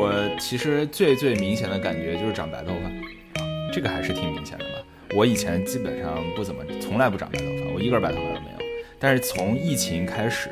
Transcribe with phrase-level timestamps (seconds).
[0.00, 2.90] 我其实最最明显的感觉就是长白头发，
[3.70, 4.70] 这个还是挺明显的吧。
[5.14, 8.64] 我以前基本上不怎么，从来不长白头发，我一根白头发都没有。
[8.98, 10.48] 但是从疫情开始，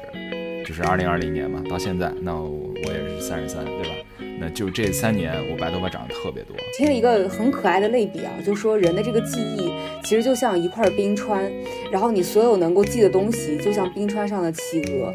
[0.66, 3.94] 就是二零二零年嘛，到现在，那我也是三十三，对吧？
[4.38, 6.54] 那就这三年，我白头发长得特别多。
[6.76, 9.72] 听了一个很可爱的类比啊，就说人的这个记忆
[10.04, 11.50] 其实就像一块冰川，
[11.90, 15.14] 然后你所有能够记的东西，就像冰川上的企鹅，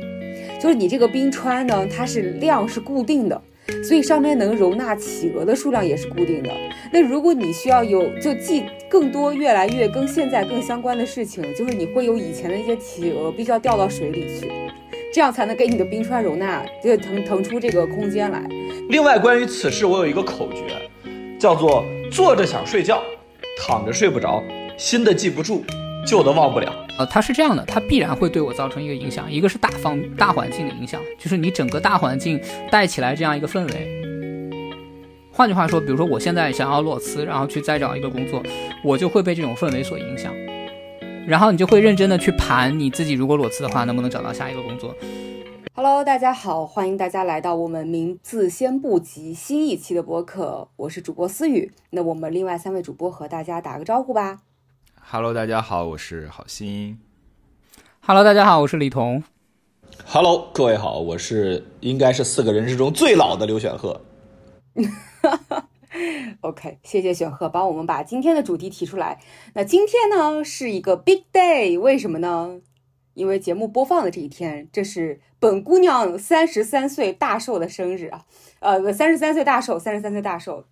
[0.60, 3.40] 就是你这个冰川呢，它是量是固定的。
[3.84, 6.50] 所以上面能容纳企鹅的数量也是固定的。
[6.92, 14.52] 那如果你需要有就记更多、越来越跟现在更相关的事情，就是你会有以前的一些企鹅必须要掉到水里去，
[15.14, 18.48] 这样才能给你的冰川容纳，就腾腾出这个空间来。
[18.90, 20.90] 另外，关于此事，我有一个口诀，
[21.40, 23.02] 叫做坐着想睡觉，
[23.58, 24.44] 躺着睡不着，
[24.78, 25.64] 新的记不住，
[26.06, 26.83] 旧的忘不了。
[26.98, 32.40] 呃，它是这样的，它必然会对我造成一个影响，一个是大方大环境的影响，就是你整个大环境
[32.72, 34.02] 带起来这样一个氛围。
[35.32, 38.44] 换句话说，比如说我现在想要裸辞，然后去再找一个工作，
[38.84, 40.32] 我就会被这种氛围所影响，
[41.26, 44.94] 然后你就会认真的去盘你自己，如果裸辞的话，能不能找到下一个工作
[45.74, 54.42] ？Hello，大家好，欢迎大家来到我们名字先不急新一期的播客，我是主播思雨，那我们另外三位主播和大家打个招呼吧。
[55.16, 56.98] Hello，大家好，我是郝鑫。
[58.02, 59.24] Hello，大家好，我是李彤。
[60.08, 64.02] Hello，各位好，我是应该是四个人之中最老的刘选赫。
[66.42, 69.22] OK，谢谢选鹤帮我们把今天的主题提出来。
[69.54, 72.62] 那今天呢是一个 Big Day，为什么呢？
[73.14, 78.26] 因为节目播放的这一天，这是本姑娘三十三岁大寿的生日啊！
[78.62, 80.66] 呃，三十三岁大寿，三十三岁大寿。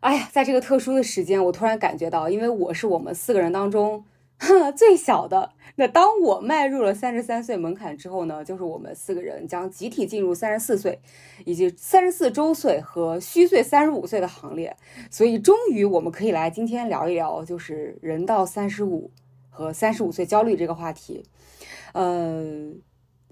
[0.00, 4.04] 哎呀，在这个特殊的时间，我突然感觉到，因为我是我们四个人当中
[4.76, 5.50] 最小的。
[5.76, 11.00] 那当我迈入了三十三岁门槛之后呢，就是我们四个人将集体进入三十四岁，
[11.44, 14.76] 以及三十四周岁和虚岁三十五岁的行列。
[15.10, 19.10] 所以，终于我们可以来今天聊一聊，就是人到三十五
[19.50, 21.24] 和三十五岁焦虑这个话题。
[21.92, 22.82] 嗯。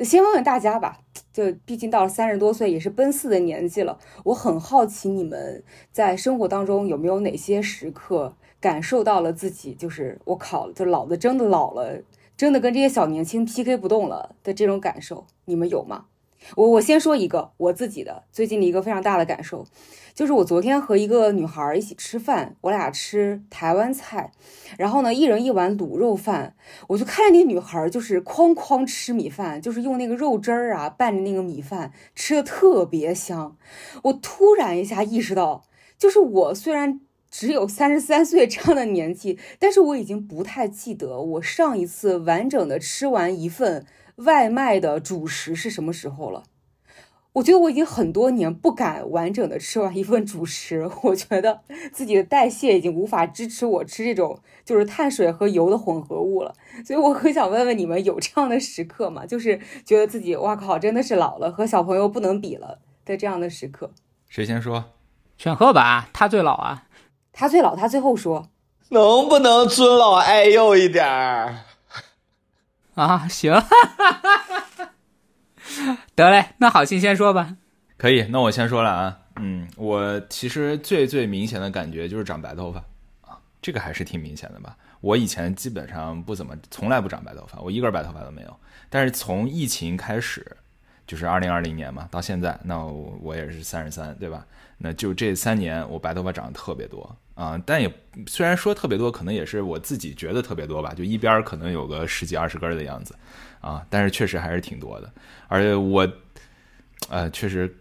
[0.00, 0.98] 先问问大家吧，
[1.36, 12.00] 就毕竟到了三十多岁也是奔四的年纪了，我很好奇你们在生活当中有没有哪些时刻感受到了自己就是我靠，就老的真的老了，
[12.38, 16.06] 真的跟这些小年轻 PK 不动了的这种感受，你们有吗？
[16.54, 19.66] 我我先说一个我自己的最近的一个非常大的感受，
[20.14, 24.32] 就是我昨天和一个女孩一起吃饭，我俩吃台湾菜，
[24.78, 26.54] 然后呢一人一碗卤肉饭，
[26.88, 33.56] 我就看见那女孩就是哐哐吃米饭，就是用那个肉汁儿啊拌着那个米饭，吃的特别香。
[34.04, 35.64] 我突然一下意识到，
[35.98, 43.84] 就是我虽然只有三十三岁这样的年纪，但是我已经不太记得我上一次完整的吃完一份。
[44.16, 46.44] 外卖的主食是什么时候了？
[47.34, 51.60] 我觉得我已经很多年不敢完整的吃完一份主食， 我觉得
[51.92, 56.54] 自己的代谢已经无法支持我吃这种就是碳水和油的混合物了。
[56.82, 59.26] 所以我很想问问你们，有这样的时刻吗？
[59.26, 63.90] 就是觉得自己哇靠，真的是老了，和小朋友不能比了的这样的时刻。
[64.30, 64.86] 谁先说？
[65.36, 66.84] 选赫吧，他最老啊。
[67.34, 68.48] 他最老，他最后说。
[68.88, 71.65] 能不能尊老爱幼一点儿？
[72.96, 73.52] 啊，行，
[76.16, 77.56] 得嘞，那好，心先说吧。
[77.98, 79.18] 可以，那我先说了啊。
[79.36, 82.80] 嗯，我其实最最明显的感觉就是长白头发
[83.20, 84.74] 啊，这个还是挺明显的吧。
[85.02, 88.56] 我以前基本上不怎么，从来不长白头发，我一根白头发都没有。
[88.88, 90.56] 但是从疫情开始，
[91.06, 94.46] 就是二零二零年嘛，到现在，那我也是三十三，对吧？
[94.78, 97.14] 那就这三年，我白头发长得特别多。
[97.36, 97.88] 啊，但也
[98.26, 103.14] 虽然说特别多，可能也是我自己觉得特别多吧，就一边可能有个十几二十根的样子，
[103.60, 105.12] 啊，但是确实还是挺多的，
[105.46, 106.10] 而且我，
[107.10, 107.76] 呃，确实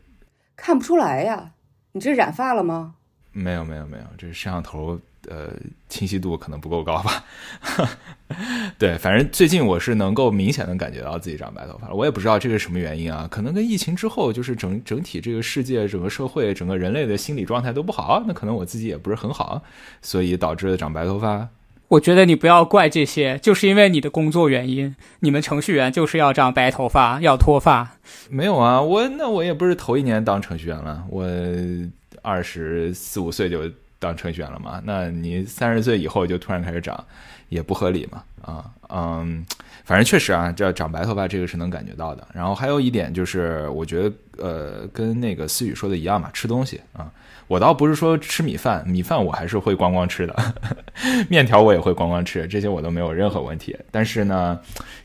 [0.56, 1.54] 看不出来呀，
[1.94, 2.96] 你这染发了吗？
[3.32, 5.00] 没有没有没有，这是摄像头。
[5.30, 5.50] 呃，
[5.90, 7.24] 清晰度可能不够高吧？
[8.78, 11.96] 对，反正最近我是能够明显的感觉到自己长白头发了。
[11.96, 19.62] 我也不知道这是什么原因啊，可能跟疫情之后就是整整体这个世界、整个社会、整个人类的心理状态都不好，那可能我自己也不是很好，
[20.02, 21.48] 所以导致了长白头发。
[21.88, 27.98] 我觉得你不要怪这些，就是因为你的工作原因，你们程序员就是要长白头发，要脱发。
[28.30, 31.26] 没有啊，我那我也不是头一年当程序员了，我
[32.22, 33.72] 二十四五岁就。
[34.00, 34.82] 当程序员了嘛？
[34.84, 37.04] 那你三十岁以后就突然开始长，
[37.50, 38.24] 也不合理嘛？
[38.42, 39.44] 啊，嗯，
[39.84, 42.28] 反正确实啊，这长白头发这个是能感觉到的。
[42.34, 47.10] 然后还有一点就是，我觉得呃，跟那个思雨说的一样嘛，吃东西啊，
[47.48, 50.54] 我倒不是说吃米饭，米饭我还是会光光吃的，
[51.28, 53.76] 面条我也会光光吃，这些我都没有任何问题。
[53.90, 54.60] 但是呢，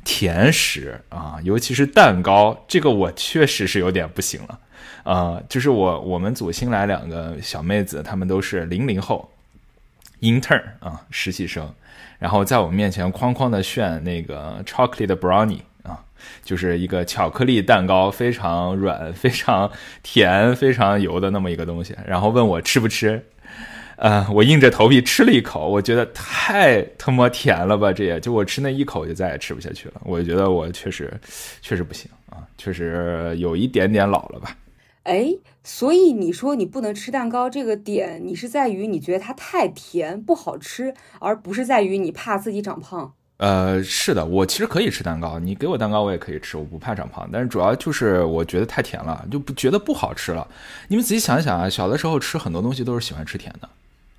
[0.04, 4.58] 甜食啊，尤其是蛋糕，这个我确实是有点不行了。
[5.04, 9.30] 呃，就是我我们组新来两个小妹子，她们都是零零后
[10.20, 11.72] ，intern 啊，实习生，
[12.18, 16.04] 然后在我们面前哐哐的炫那个 chocolate brownie 啊，
[16.44, 19.70] 就是一个巧克力蛋糕，非常软、非常
[20.02, 23.24] 甜、非常油的那么一个东西，然后问我吃不吃。
[23.96, 27.92] 呃，我硬着头皮吃了一口，我觉得太他妈甜了吧！
[27.92, 30.00] 这也就我吃那一口就再也吃不下去了。
[30.04, 31.12] 我觉得我确实
[31.60, 34.56] 确实不行啊，确实有一点点老了吧。
[35.04, 43.12] 哎，所以你说你不能吃蛋糕这个点，你是在于你觉得它太甜不好吃，而不是在于你怕自己长胖。
[43.38, 47.26] 呃，是的，我其实可以吃蛋糕，你给我蛋糕我也可以吃，我不怕长胖。
[47.32, 50.46] 但是主要就是我觉得太甜了，就不觉得不好吃了。
[50.88, 53.68] 你们仔细想一想啊，小的时候吃很多东西都是喜欢吃甜的。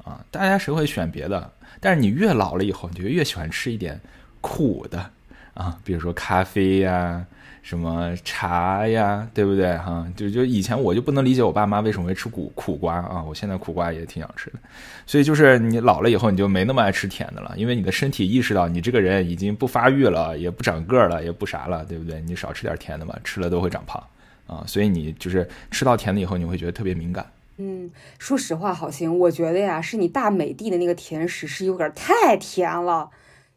[0.03, 1.51] 啊，大家谁会选别的？
[1.79, 4.01] 但是你越老了以后，你就越喜欢吃一点
[4.41, 5.11] 苦的
[5.53, 7.23] 啊，比如说咖啡呀，
[7.61, 9.77] 什么茶呀，对不对？
[9.77, 14.59] 哈，就就以前我就不能理解我爸妈为什么会吃苦苦瓜啊，我现在苦瓜也挺想吃的。
[15.05, 22.19] 所以就是你老了以后，你就没那么爱吃甜的了，因为你的身体意识到你这个人已经不发育了，也不长个了，也不啥了，对不对？
[22.21, 24.03] 你少吃点甜的嘛，吃了都会长胖
[24.47, 24.63] 啊。
[24.65, 27.25] 所以你就是吃到甜的以后，你会觉得特别敏感。
[27.57, 33.11] 嗯，说实话，好行，我觉得呀，是你大美的的那个甜食是有点太甜了。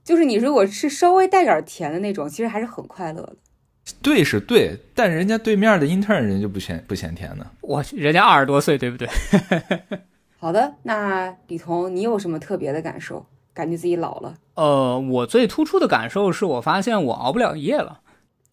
[0.05, 3.37] 就是你如果吃稍微带点甜的那种，其实还是很快乐的。
[4.03, 7.47] 对，是对，但人家对面的 intern 人就不嫌不嫌甜呢。
[7.61, 9.09] 我人家二十多岁，对不对？
[10.39, 13.27] 好的，那李彤，你有什么特别的感受？
[13.53, 14.35] 感觉自己老了？
[14.55, 18.01] 呃，我最突出的感受是我发现我熬不了夜了。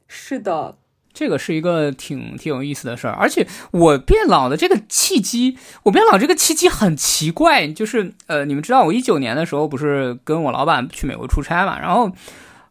[0.08, 0.78] 是的。
[1.14, 12.10] 这个是一个挺挺有意思的事儿，而且我变老的这个契机，我变老这个契机很奇怪，就是呃，你们知道我一九年的时候不是跟我老板去美国出差嘛，然后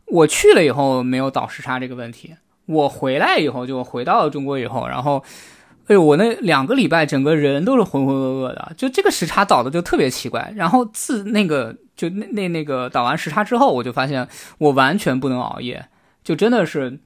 [0.06, 2.34] 我去了以后没有倒时差这个问题，
[2.70, 5.22] 我回来以后就回到中国以后，然后
[5.88, 14.26] 哎呦，我那两个礼拜整个人都是浑浑噩噩的，就这个时差倒的就特别奇怪，然后自那个就那那那个倒完时差之后，我就发现
[14.58, 15.87] 我完全不能熬夜，
[16.22, 17.00] 就真的是。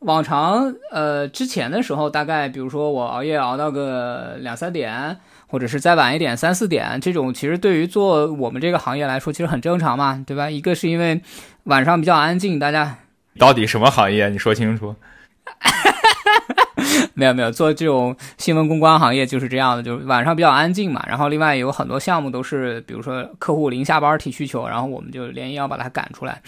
[0.00, 10.48] 往常，呃，之前的时候，大概比如说我熬夜熬到个两三点，或者是再晚一点三四点，这种其实对于做我们这个行业来说，其实很正常嘛，对吧？
[10.48, 11.20] 一个是因为
[11.64, 12.96] 晚上比较安静，大家
[13.40, 14.28] 到底什么行业？
[14.28, 14.94] 你说清楚。
[17.14, 21.02] 没有没有，做这种新闻公关行业就是这样的，就是晚上比较安静嘛。
[21.08, 26.42] 然后另外有很多项目都是，比如说客户临下班提需求，然后我们就连夜要把它赶出来。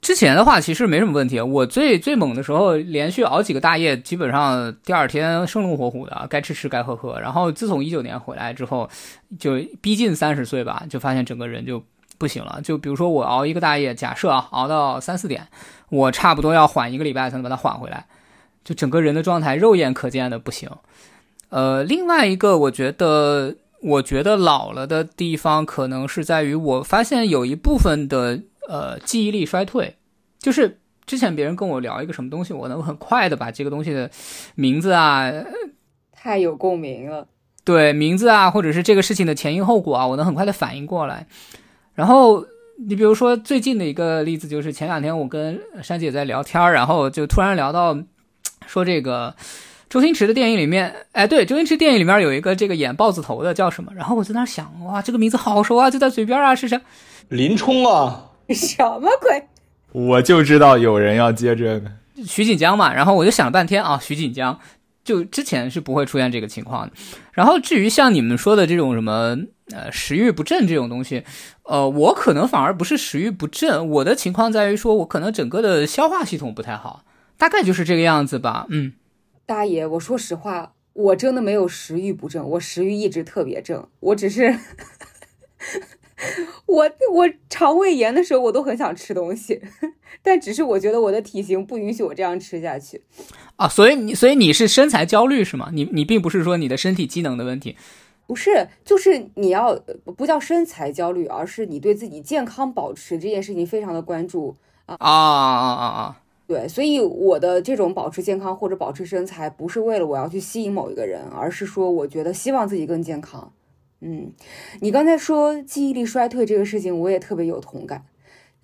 [0.00, 7.20] 之前的话其实没什么问题，我最最猛的时候连续熬几个大夜，基本上第二天生龙活虎的，该吃吃该喝喝。
[7.20, 8.90] 然后自从一九年回来之后，
[9.38, 11.80] 就逼近三十岁吧，就发现整个人就
[12.18, 12.60] 不行了。
[12.64, 15.46] 就比如说我熬一个大夜，假设啊熬到三四点，
[15.92, 18.06] 我差不多要缓一个礼拜才能把它缓回来，
[18.64, 20.68] 就整个人的状态肉眼可见的不行。
[21.50, 28.40] 呃，另外一个我觉得我觉得老了的地方，可能是在于我发现有一部分的。
[28.68, 29.96] 呃，记忆力衰退，
[30.38, 34.08] 就是之前别人跟我聊一个什么东西，我能很快的把这个东西的
[34.54, 35.32] 名字啊，
[36.12, 37.26] 太有共鸣了。
[37.64, 41.26] 对，名字啊，或者是这个事情的前因后果啊，我能很快的反应过来。
[41.94, 42.46] 然后
[42.88, 47.96] 你比如说最近的一个例子，就是前两天我跟珊姐在聊天，然后就突然聊到
[48.66, 49.34] 说这个
[49.88, 53.92] 周星驰的电影里面，哎，对，周星驰电影里面有一个这个演豹子头的叫什么？
[53.94, 56.80] 然后我在那想，哇，这个名字好熟啊，就在嘴边啊，是谁？
[57.28, 58.30] 林冲啊。
[58.50, 59.44] 什么鬼？
[59.92, 61.90] 我就知道有人要接这个
[62.26, 64.58] 徐锦江嘛，然后我就想了半天啊，徐锦江
[65.04, 66.92] 就之前是不会出现这个情况的。
[67.32, 69.36] 然后至于像你们说的这种什么
[69.70, 71.24] 呃食欲不振这种东西，
[71.64, 77.04] 呃，我可能反而不是食欲不振，我的情况在于说我可能整个的消化系统不太好，
[77.36, 78.66] 大概就是这个样子吧。
[78.68, 78.92] 嗯，
[79.46, 84.58] 大爷，我说实话，我真的没有食欲不振，我食欲一直特别正，我只是。
[86.66, 89.60] 我我肠胃炎的时候，我都很想吃东西，
[90.22, 93.02] 但只是我觉得我的体型不允许我这样吃下去
[93.56, 93.68] 啊。
[93.68, 95.70] 所以你所以你是身材焦虑是吗？
[95.72, 97.76] 你你并不是说你的身体机能的问题，
[98.26, 99.78] 不是，就是你要
[100.16, 106.18] 不叫身材焦虑，而是你对自己健康保持这件事情非常的关注啊啊啊啊啊！
[106.46, 113.52] 对，所以我的这种保持健康或者保持身材，不是为了我要去吸引某一个人，而是说我觉得希望自己更健康。
[114.02, 114.32] 嗯，
[114.80, 118.04] 你刚才说记忆力衰退这个事情，我也特别有同感。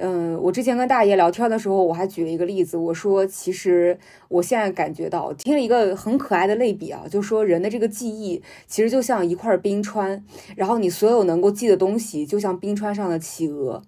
[0.00, 10.24] 嗯，我之前跟大爷聊天的时候，我还举了一个例子，我说其实我现在感觉到，听了一个很可爱的类比啊，就说人的这个记忆其实就像一块冰川，
[10.56, 13.82] 然后你所有能够记的东西，就像冰川上的企鹅，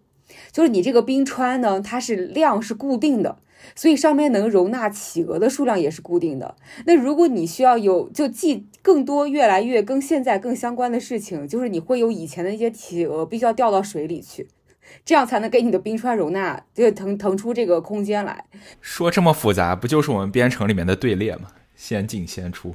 [0.51, 3.39] 就是你这个冰川呢，它是量是固定的，
[3.75, 6.57] 所以上面能容纳企鹅的数量也是固定的。
[6.87, 14.49] 那如果你需要有就记更多越来越跟现在更相关的事情，就是你会有以前的一些企鹅必须要掉到水里去，
[15.05, 18.45] 这样才能给你的冰川容纳就腾腾出这个空间来。
[18.81, 21.49] 说这么复杂，不就是我们编程里面的队列吗？
[21.75, 22.75] 先进先出。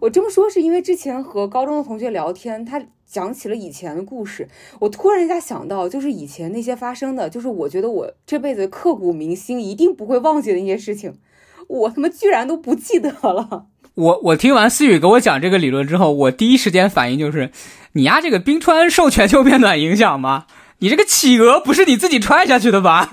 [0.00, 4.48] 我这么说是因为之前和高中的同学聊天，他讲起了以前的故事，
[4.80, 11.14] 我突然一下想到，就是以前那些发生的，就是我觉得我这辈子刻骨铭心、一定不会忘记的那些事情，
[11.68, 13.66] 我他妈居然都不记得了。
[13.94, 17.50] 我我听完思雨给我讲这个理论之后，我第一时间反应就是，
[17.92, 20.46] 你丫这个冰川受全球变暖影响吗？
[20.80, 23.10] 你这个企鹅不是你自己踹下去的吧？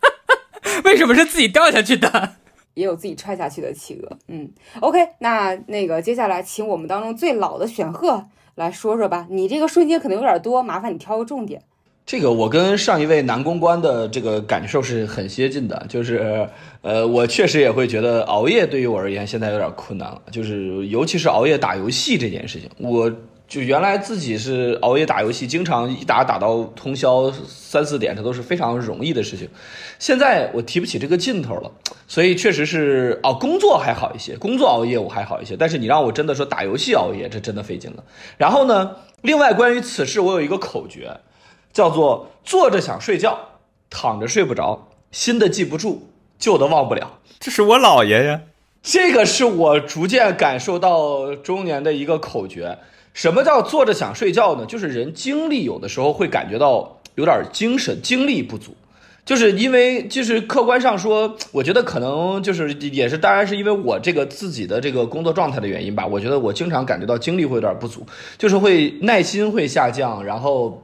[0.84, 2.36] 为什么是自己掉下去的？
[2.78, 4.48] 也有自己踹下去的企鹅，嗯
[4.80, 9.26] ，OK，那那个接下来请我们当中最老的选赫来说说吧。
[9.28, 11.60] 你这个瞬间可能有点多，麻烦你挑个重点。
[12.06, 16.48] 这个我跟上一位男公关的这个感受是很接近的，就是
[16.82, 23.12] 呃，我确实也会觉得熬夜对于我而言现在有点困难了，就是尤其是熬夜打游戏这件事情，我。
[23.48, 29.48] 就原来自己是熬夜打游戏，经常一打打到通宵三四点，这都是非常容易的事情。
[29.98, 31.72] 现在我提不起这个劲头了，
[32.06, 35.56] 所以确实是哦，工作还好一些，工作熬夜我还好一些。
[35.56, 38.04] 但是你让我真的说打游戏熬夜，这真的费劲了。
[38.36, 41.18] 然后呢，另外关于此事，我有一个口诀，
[41.72, 43.38] 叫做坐着想睡觉，
[43.88, 47.18] 躺着睡不着，新的记不住，旧的忘不了。
[47.40, 48.42] 这是我姥爷呀，
[48.82, 52.76] 这个是我逐渐感受到中年的一个口诀。
[53.18, 54.64] 什么叫坐着想睡觉呢？
[54.64, 58.76] 就是人精力有的时候会感觉到有点精神精力不足，
[59.24, 66.06] 就是因为就是客观上说，我觉得可能就是也是当然是因为我这个自己的这个工作状态的原因吧。
[66.06, 68.06] 我觉得我经常感觉到精力会有点不足，
[68.38, 70.80] 就是会耐心会下降，然后，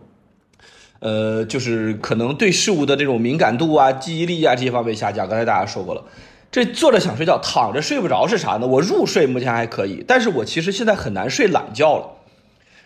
[0.98, 5.28] 呃，就是可能对事物的这种敏感度啊、记忆力啊这些方面下降。
[5.28, 6.02] 刚才大家说过了，
[6.50, 8.66] 这坐着想睡觉，躺着睡不着是啥呢？
[8.66, 12.10] 我入睡目前还可以，但是我其实现在很难睡懒觉了。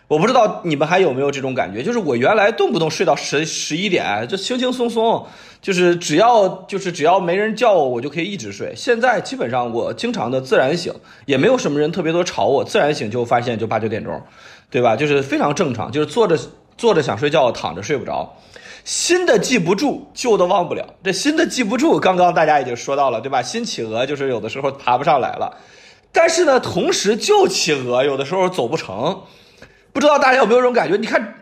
[0.09, 5.23] 我不知道你们还有没有这种感觉，就是我原来动不动睡到十十一点，就轻轻松松，
[5.61, 8.73] 就是只要就是只要没人叫我，我就可以一直睡。
[8.75, 10.91] 现在基本上我经常的自然醒，
[11.27, 14.19] 也没有什么人特别多吵我，自然醒就发现就八九点钟，
[14.71, 14.95] 对吧？
[14.95, 16.35] 就是非常正常，就是坐着
[16.75, 18.35] 坐着想睡觉，躺着睡不着。
[18.83, 20.95] 新的记不住，旧的忘不了。
[21.03, 23.43] 这新的记不住，刚刚大家已经说到了，对吧？
[23.43, 25.55] 新企鹅就是有的时候爬不上来了，
[26.11, 29.21] 但是呢，同时旧企鹅有的时候走不成。
[29.99, 30.95] 不知道大家有没有这种感觉？
[30.95, 31.33] 你看，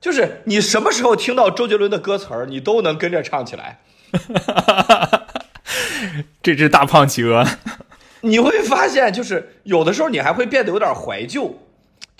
[0.00, 3.78] 就是你什么时候听到周杰伦的歌词儿，你都能跟着唱起来。
[6.42, 7.46] 这只大胖企鹅，
[8.22, 11.56] 你会发现，就是有的时候你还会变得有点怀旧。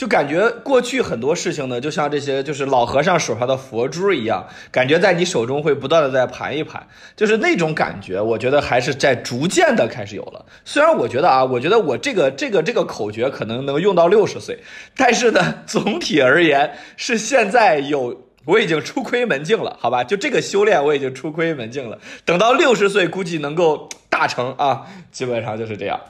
[0.01, 10.43] 就感觉过去很多事情呢，就像这些就是老和尚手上的佛珠一样，感觉在你手中会不断的在盘一盘，就是那种感觉，我觉得还是在逐渐的开始有了。
[10.65, 14.61] 虽然我觉得啊，我觉得我这个这个这个口诀可能能用到六十岁，
[14.97, 20.03] 但是呢， 总体而言是现在有我已经出窥门径了，好吧？
[20.03, 26.01] 就这个修炼我已经出窥门径了，等到六十岁估计能够大成啊，基本上就是这样。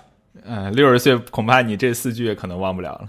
[0.45, 3.09] 嗯，六十岁恐怕你这四句可能忘不了了。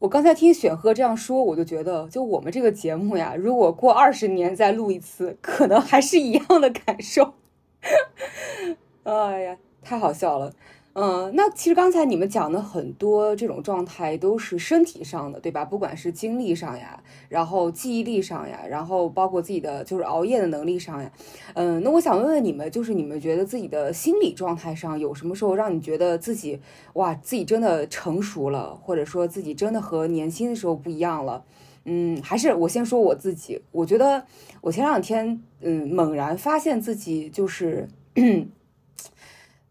[0.00, 7.34] 我刚才听雪鹤这样说，我就觉得，就我们这个节目呀，如果过二十年再录一次，可能还是一样的感受。
[9.02, 10.52] 哎呀，太好笑了。
[11.00, 15.64] 嗯，那其实刚才你们讲的很多这种状态都是身体上的，对吧？
[15.64, 21.12] 不管是精力上呀，然后记忆力上呀，然后包括自己的就是熬夜的能力上呀。
[21.54, 26.58] 嗯，那我想问问你们，就是你们觉得自己的心理状态上有什么时候让你觉得自己
[26.94, 31.44] 哇，自己真的成熟了，或者说自己真的和年轻的时候不一样了？
[31.84, 34.24] 嗯，还是我先说我自己，我觉得
[34.62, 37.88] 我前两天嗯猛然发现自己就是。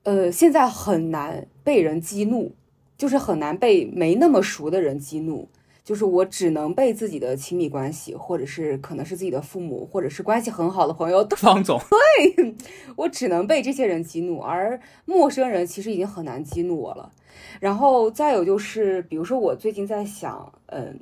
[0.08, 2.56] 呃，现在很难被人激怒，
[2.98, 5.50] 就是很难被没那么熟的人激怒，
[5.84, 11.28] 就是我只能被自己的亲密关系，或者是可能是自己的父母，或者是关系很好的朋友。
[11.36, 11.78] 方总，
[12.24, 12.56] 对
[12.96, 17.12] 我只能被这些人激怒，而陌生人其实已经很难激怒我了。
[17.60, 20.98] 然后再有就是，比如说我最近在想，嗯，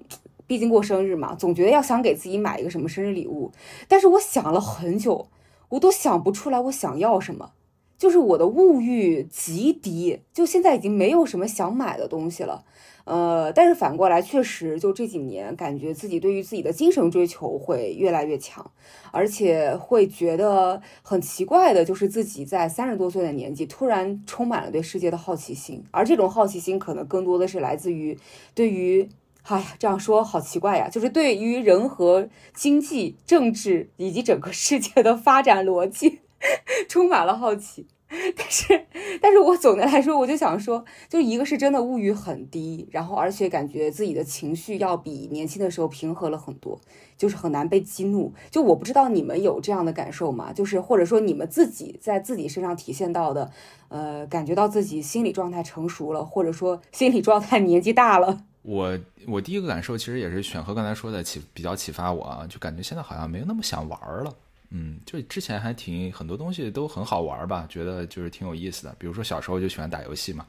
[0.48, 3.52] 毕竟过生日嘛，总觉得要想给自己买一个什么生日礼物，
[3.88, 5.28] 但是我想了很久，
[5.70, 7.52] 我都想不出来我想要什么。
[7.98, 12.64] 就是我的物欲极低，就现在已经没有什么想买的东西了，
[13.06, 18.70] 呃，但是反过来确实就这几年感觉自己对于自己的精神追求会越来越强，
[19.12, 28.18] 而且会觉得很奇怪的，就是自己在三十多岁的年纪突然充满了对世界的好奇心，而这种好奇心可能更多的是来自于
[28.54, 29.08] 对于，
[29.44, 36.20] 哎呀，这样说好奇怪呀，就是对于人和经济、政治以及整个世界的发展逻辑。
[36.90, 37.88] 充满了好奇，
[38.36, 38.86] 但是，
[39.22, 46.80] 但是我总的来说，我就想说，就一个是真的物欲很低，然后而且感觉自己的情绪要比年轻的时候平和了很多，
[47.18, 48.34] 就是很难被激怒。
[48.52, 50.54] 就我不知道你们有这样的感受吗？
[50.54, 53.52] 就是或者说你们自己在自己身上体现到的，
[53.90, 58.44] 呃，感觉到自己心理状态成熟了，或者说心理状态年纪大了。
[58.62, 58.98] 我
[59.28, 64.34] 我第一个感受其实也是选和刚才说的启比较启发我啊，就感觉现在好像没有那么想玩了。
[64.78, 68.94] 嗯，就之前还挺很多东西都很好玩吧，觉得就是挺有意思的。
[69.00, 70.46] 比如说小时候就喜欢打游戏嘛，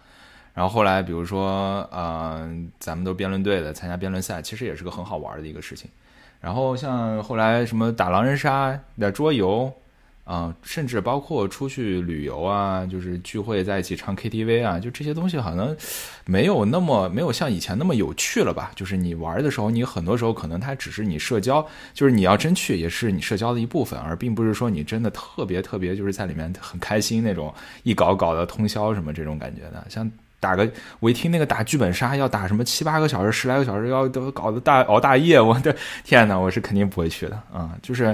[0.52, 5.88] 然后后来比如说呃，咱们都辩论队的，参加辩论赛，其实也是个很好玩的一个事情。
[6.40, 9.72] 然后像后来什么打狼人杀、打桌游。
[10.26, 15.74] 啊，甚至包括出去旅游啊，就是聚会在一起唱 KTV 啊，就这些东西好像
[16.24, 18.72] 没有那么没有像以前那么有趣了吧？
[18.74, 21.64] 就是你玩的时候，你很多时候可能它只是你社交，
[21.94, 27.54] 就是你要真去也是你社交的一部分，而并不是说你真的特别特别就是在里面很开心那种
[27.84, 29.86] 一搞搞的通宵什么这种感觉的。
[29.88, 30.68] 像打个
[30.98, 38.12] 我一听那个打剧本杀要打什么七八个小时、十来个小时，要都搞得大熬大夜，我的天呐，我是肯定不会去的啊，就是。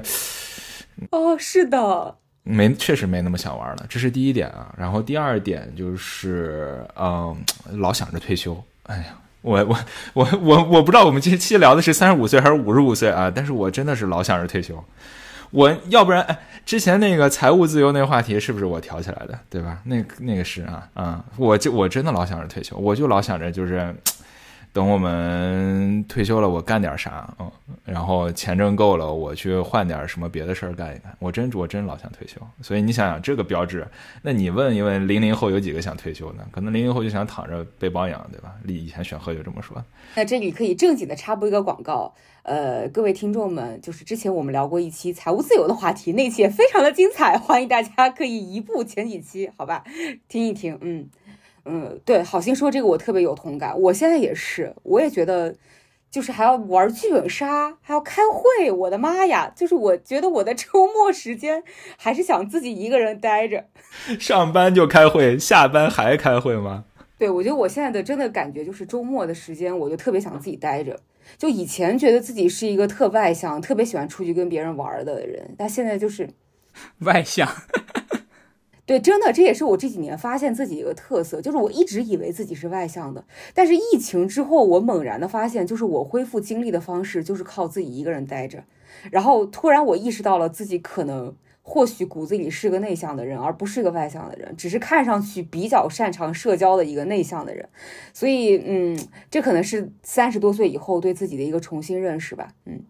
[1.11, 4.75] 哦，是的，没，确实没那么想玩了，这是第一点啊。
[4.77, 7.37] 然后第二点就是，嗯，
[7.79, 8.63] 老想着退休。
[8.85, 9.05] 哎呀，
[9.43, 9.79] 我我
[10.15, 13.33] 我我我不知道我们这期聊的是三十五岁还是五十五岁啊？
[13.35, 14.83] 但是我真的是老想着退休。
[15.51, 19.39] 我要不然，哎，之前那个财务自由那话题是不是我挑起来的？
[19.51, 19.81] 对吧？
[19.85, 23.95] 那那个是啊，啊，我就我真的老想着退休，我就老想着就是。
[24.73, 27.33] 等我们退休了，我干点啥？
[27.39, 27.51] 嗯，
[27.85, 31.15] 然后钱挣够了，我去换点什么别的事儿干一干。
[31.19, 33.87] 我真我真老想退休，所以你想想这个标志，
[34.23, 36.39] 那你问一问零零后有几个想退休的？
[36.51, 38.55] 可能零零后就想躺着被包养，对吧？
[38.67, 39.77] 以前选赫就这么说。
[40.15, 49.85] 那这里可以正经的插播一个广告，呃，各位听众们，就是之前我们聊过一期财务自由的话题，那期也非常的精彩，欢迎大家可以移步前几期，好吧，
[50.29, 51.09] 听一听，嗯。
[51.65, 55.55] 嗯，对，好心说这个我特别有同感，我现在也是，我也觉得，
[56.11, 59.53] 就是还要玩剧本杀，还要开会，我的妈呀！
[59.55, 61.63] 就是我觉得我的 周末时间
[61.97, 63.65] 还是想自己一个人待着。
[64.19, 66.85] 上班就开会，下班还开会吗？
[67.17, 70.99] 对，我觉得我现在的真的感觉就是周末的时间，我就特别想自己待着。
[71.39, 76.29] 就以前觉得自己是一个特外向、特别喜欢出去跟别人玩的人，但现在就是
[76.99, 77.49] 外向。
[78.85, 88.65] 对，真的，这也是我这几年发现自己一个特色，就是我一直以为自己是外向的，但是疫情之后，我猛然的发现，就是我恢复精力的方式就是靠自己一个人待着，
[89.13, 97.69] 然后突然我意识到了自己可能或许骨子里是个内向的人，而不是个外向的人，只是看上去比较擅长社交的一个内向的人，
[98.13, 98.99] 所以，嗯，
[99.31, 102.83] 这可能是三十多岁以后对自己的一个重新认识吧，嗯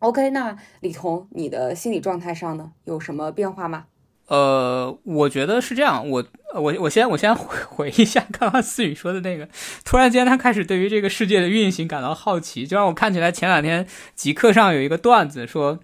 [0.00, 3.86] ，OK，那李彤，你的心理状态上呢，有什么变化吗？
[4.28, 6.06] 呃，我觉得是这样。
[6.08, 9.48] 我我我先我先回 回一下刚刚思雨说的那个。
[9.86, 15.80] 突然间，他开始对于这个世界的运行感到好奇，就让我看起来前两天极客上有一个段子说，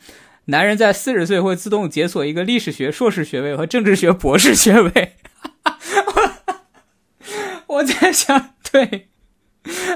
[0.46, 5.12] 男人在四十岁会自动解锁一个历史学硕士学位和政治学博士学位。
[5.62, 5.78] 哈
[6.44, 6.60] 哈
[7.66, 9.08] 我在想，对，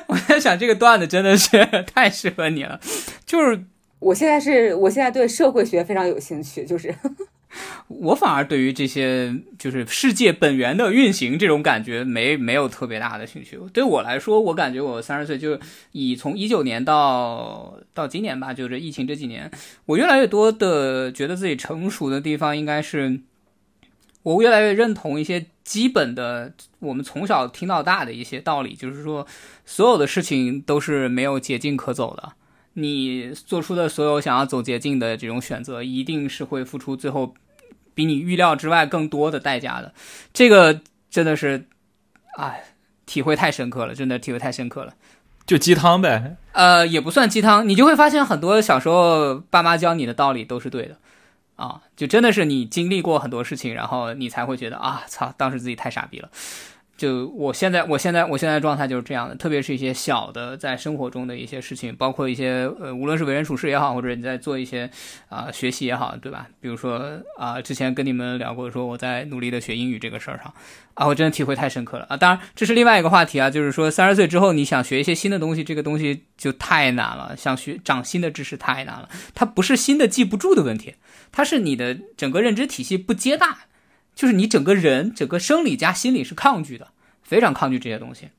[0.06, 2.80] 我在想这个段子真的是 太适合你了。
[3.26, 3.64] 就是
[3.98, 6.94] 我现在是我现在对社会学非常有兴趣，就是。
[7.88, 13.58] 我反而对于这些就是世界本源的运行这种感觉没没有特别大的兴趣。
[13.72, 15.58] 对我来说，我感觉我三十岁就
[15.92, 19.50] 以从一九年到到今年吧，就是疫情这几年，
[19.86, 23.20] 我越来越多的觉得自己成熟的地方，应该是
[24.22, 29.26] 我越来越认同一些基本的我们从小听到大的一些道理，就是说
[29.64, 32.32] 所有的事情都是没有捷径可走的。
[32.74, 37.34] 你做出的所有想要走捷径的这种选择，一定是会付出最后
[37.94, 39.92] 比你预料之外更多的代价的。
[40.32, 41.66] 这个真的是，
[42.36, 42.62] 哎，
[43.06, 44.94] 体会太深刻了，真的体会太深刻了。
[45.46, 46.36] 就鸡汤呗？
[46.52, 50.98] 呃，也不算鸡汤，你就会发现很多小时候爸妈教你的道理都是对的
[51.56, 51.80] 啊。
[51.96, 56.30] 就真的是你经历过很多事情，然后你才会觉得啊，操，当时自己太傻逼了。
[56.98, 64.90] 就我现在，我现在，我现在状态就是这样的，特别是一些小的在生活中的一些事情，包括一些呃，无论是为人处事也好，或者你在做一些
[65.28, 66.48] 啊学习也好，对吧？
[66.60, 70.52] 比如说啊，之前跟你们聊过，说我在努力的学英语这个事儿上，
[70.94, 72.16] 啊，我真的体会太深刻了啊。
[72.16, 79.08] 当然，这是另外一个话题啊，就是说三十岁之后你想学一些新的东西，这个东西就太难了，想学长新的知识太难了。
[79.36, 80.96] 它不是新的记不住的问题，
[81.30, 83.58] 它是你的整个认知体系不接纳。
[84.18, 86.88] 就是你整个人，整个生理加心理是抗拒的，
[87.22, 88.30] 非常抗拒这些东西。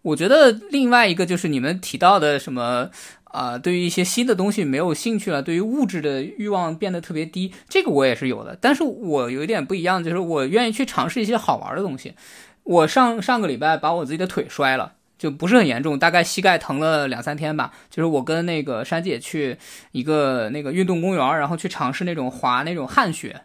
[0.00, 2.88] 我觉得另外一个就是你们提到的什么，
[3.24, 8.56] 啊、对于一些新的东西没有兴趣了，对于物质的欲望变得特别低，这个我也是有的。
[8.58, 12.14] 但是我有一点不一样，就是我愿意去尝试一些好玩的东西。
[12.62, 14.94] 我上上个礼拜把我自己的腿摔了。
[15.18, 17.72] 就不是很严重，大概膝盖疼了两三天吧。
[17.90, 19.58] 就是我跟那个珊姐去
[19.92, 23.42] 一个那个运动公园，然后去尝试那种滑那种旱雪，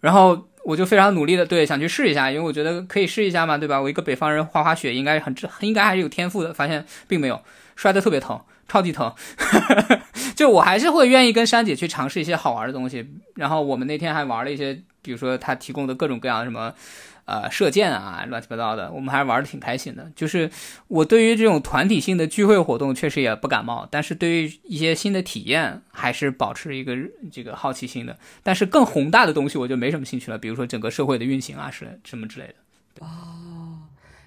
[0.00, 3.80] 然后我就非常努力的对想去试一下，因为我觉得可以试一下嘛，对吧？
[3.80, 7.40] 我一个北方人滑滑雪应该很应该还是有天赋的，发现并没有，
[7.76, 9.12] 摔得特别疼， 超级疼。
[10.36, 13.08] 就我还是会愿意跟珊姐去尝试一些好玩的东西。
[13.34, 16.72] 然后我们那天还玩了一些，比如说他提供的各种各样什么。
[17.28, 20.10] 呃，射箭啊，乱七八糟的，我们还玩的挺开心的。
[20.16, 20.50] 就是
[20.86, 26.96] 我对于这种团体性的聚会活动确实也不感冒，但是对于一些新的体验还是保持一个
[27.30, 28.16] 这个好奇心的。
[28.42, 32.54] 但是更宏大的东西我就没什么兴趣了，比如说整个社会的运行啊，是什么之类的。
[33.00, 33.76] 哦，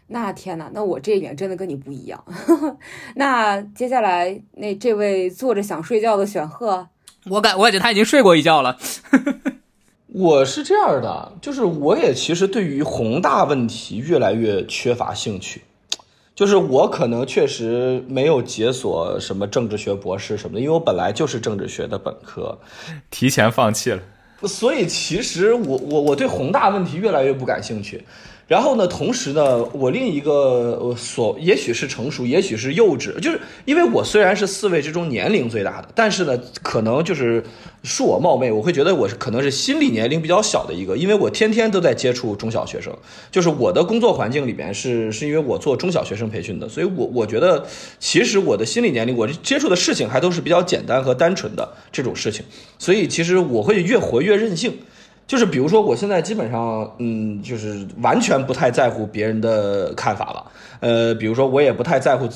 [0.05, 2.23] 那天呐，那我这一点真的跟你不一样。
[3.17, 6.87] 那接下来那这位坐着想睡觉的选赫，
[7.25, 8.77] 我感我感觉他已经睡过一觉了。
[10.13, 15.61] 我是这样的，就是我也其实对于宏大问题越来越缺乏兴趣，
[16.35, 22.59] 就是我可能确实没有解锁什么政治学博士什么的，因为我本来就是政治学的本科，
[23.09, 24.01] 提前放弃了，
[24.43, 28.03] 所以其实我我我对宏大问题越来越不感兴趣。
[28.51, 37.41] 然后呢，同时呢，我另一个所也许是成熟，也许是幼稚，就是因为我虽然是四位之中年龄最大的，但是呢，可能就是
[37.85, 42.93] 恕我冒昧，我会觉得我是可能是心理年龄比较小的一个，因为我天天都在接触中小学生，
[43.31, 47.65] 就是我的工作环境里边是是因为我做中小学生培训的，所以我我觉得
[48.01, 52.43] 其实我的心理年龄，我接触的事情还都是比较简单和单纯的这种事情，
[52.77, 54.73] 所以其实我会越活越任性。
[55.31, 60.51] 就是比如说，我现在基本上，嗯，就是完全不太在乎别人的看法了。
[60.81, 62.27] 呃，比如说，我也不太在乎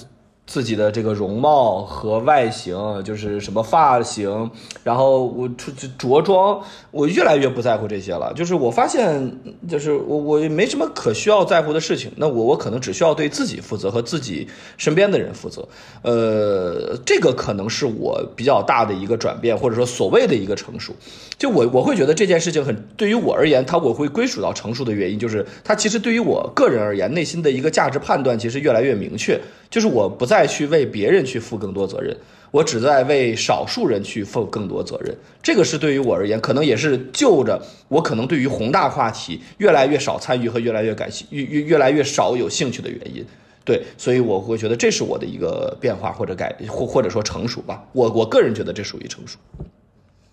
[0.48, 4.52] 自己的这个容貌和外形，就是什么发型，
[4.84, 8.32] 然后我出去着装，我越来越不在乎这些了。
[8.36, 12.12] 就是我发现，就是我我也没什么可需要在乎的事情。
[12.18, 15.68] 那我我可能只需要对自己负责和自己身边的人负责。
[16.04, 20.94] 呃，这个可能是我比较大的一个转变，或者说所谓的一个成熟。
[21.38, 29.42] 就我我会觉得这件事情很对于我而言，它我会归属到成熟的原因，就是它其实对于我个人而言，内心的一个价值判断其实越来越明确。
[29.70, 32.16] 就是我不再去为别人去负更多责任，
[32.52, 35.16] 我只在为少数人去负更多责任。
[35.42, 43.26] 这个是对于我而言，可能也是就着我可能对于宏大话题越来越少参与和越来越感兴越越越来越少有兴趣的原因。
[43.64, 47.84] 对，所以我会觉得这是我的一个变化或者改或或者说成熟吧。
[47.94, 49.38] 我我个人觉得这属于成熟。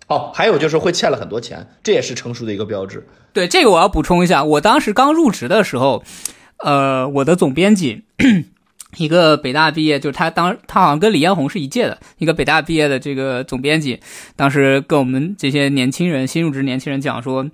[0.09, 3.07] 哦，还有就是会欠了很多钱，这也是成熟的一个标志。
[3.33, 6.05] 对，这个我要补充一下，我当时刚入职的时候，
[6.59, 8.03] 呃，我的总编辑。
[8.97, 14.01] 一个北大毕业，就是他当他好像跟李彦宏是一届的，一个北大毕业的这个总编辑，
[14.37, 17.51] 当时跟我们这些年轻人、新入职年轻人讲说，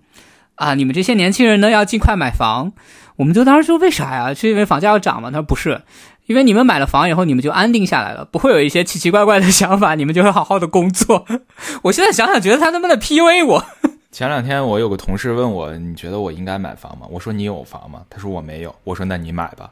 [0.57, 2.73] 啊，你们这些年轻人呢要尽快买房。
[3.17, 4.33] 我们就当时说为啥呀？
[4.33, 5.31] 是因为房价要涨吗？
[5.31, 5.83] 他说不是，
[6.27, 11.27] 因为你们买了房以后，你们就安定下来了，不会有一些奇奇怪怪的想法，你们就会好好的工作。
[11.83, 13.65] 我现在想想，觉得他他妈的 PUA 我。
[14.13, 17.07] 前两天我有个同事问我，你觉得我应该买房吗？
[17.11, 18.03] 我说你有房吗？
[18.09, 18.75] 他说我没有。
[18.85, 19.71] 我说那你买吧。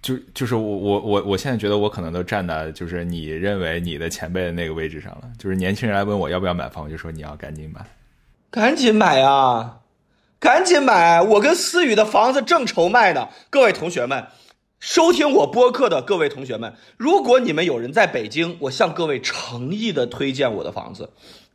[0.00, 5.22] 就就是我我我我现在觉得我可能都站在就是你认为你的前辈的那个位置上了。
[5.38, 7.84] 就是年轻人来问我要不要买房，我就说你要赶紧买，
[8.50, 9.80] 赶紧买啊，
[10.40, 11.20] 赶紧买！
[11.20, 13.28] 我跟思雨的房子正愁卖呢。
[13.50, 14.26] 各位同学们，
[14.78, 21.10] 收听我播客的各位同学们，如果你们有人在北京，我向各位诚意的推荐我的房子，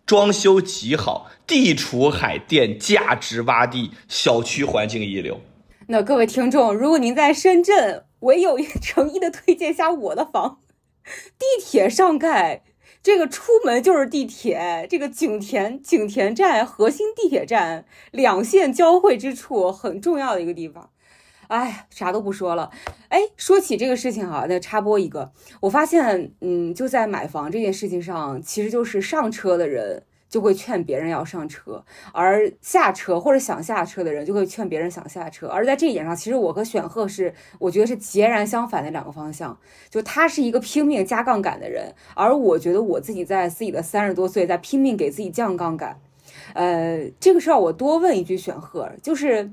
[0.05, 5.39] 装修极好，地处海淀，价值洼地，小区环境一流。
[5.87, 10.59] 那各位听众，如果您在深圳，唯有一诚意的推荐一下我的房，
[11.39, 12.63] 地铁上盖，
[13.01, 20.89] 这个出门就是地铁，这个景田景田站核心地铁站两线交汇之处，很重要的一个地方。
[21.47, 22.71] 哎，啥都不说了。
[23.09, 25.31] 哎，说起这个事情哈，再插播一个，
[25.61, 30.03] 我发现，嗯，就在买房这件事情上，其实就是上车的人。
[30.33, 35.47] 就会劝别人要上车，而下车或者想下车的人就会劝别人想下车。
[35.47, 39.55] 而在这一点上，其实我和选赫是我觉得是截然相反的两个方向。
[39.91, 45.99] 就他是一个拼命加杠杆的人，而我觉得我自己在自己的三十多岁在拼命给自己降杠杆。
[46.55, 49.51] 呃，这个事儿我多问一句，选赫就是。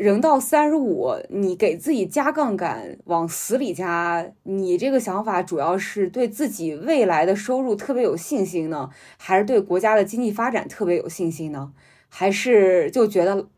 [0.00, 11.72] 人到三十五，你给自己加杠杆，往死里加，你这个想法主要是对自己未来的收入特别有信心呢，还是对国家的经济发展特别有信心呢？
[12.08, 13.48] 还是就觉得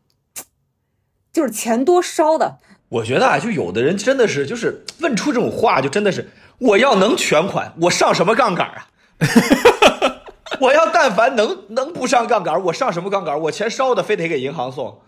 [1.31, 2.57] 就是钱多烧的？
[2.89, 6.29] 我觉得啊，就有的人真的是就是问出这种话，就真的是
[6.59, 8.87] 我要能全款，我上什么杠杆啊？
[10.59, 13.39] 我要但凡能能不上杠杆，我上什么杠杆？
[13.43, 14.99] 我钱烧的非得给银行送。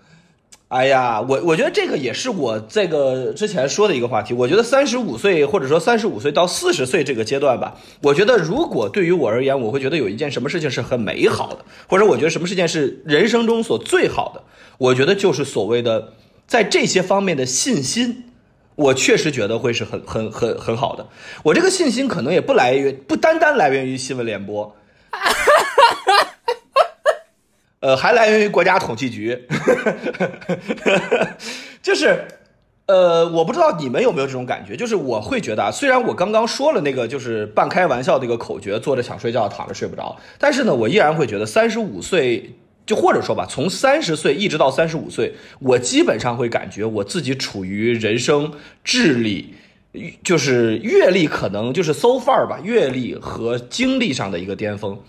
[0.76, 4.34] 哎呀，我我觉得这个也是我这个之前说的一个话题。
[4.34, 14.44] 我觉得三十五岁或者说三十五岁到四十岁这个阶段吧，我觉得如果对于我而言，我会觉得有一件什么事情是很美好的，或者我觉得什么事件是人生中所最好的，
[14.78, 16.12] 我觉得就是所谓的
[16.46, 18.26] 在这些方面的信心。
[18.76, 21.08] 我确实觉得会是很很很很好的。
[21.44, 24.76] 我这个信心可能也不来源不单单来源于新闻联播。
[27.86, 29.40] 呃，还来源于国家统计局，
[31.84, 32.26] 就是，
[32.88, 42.56] 呃，我不知道你们有没有这种感觉，就是我会觉得啊，虽然我刚刚说了那个就是半开玩笑的一个口诀，坐着想睡觉，躺着睡不着，但是呢，我依然会觉得三十五岁，
[42.88, 48.52] 就或者说吧，从三十岁一直到三十五岁，我基本上会感觉我自己处于人生
[48.84, 49.54] 智力，
[50.24, 55.00] 就是阅历可能就是 so far 吧，阅历和经历上的一个巅峰。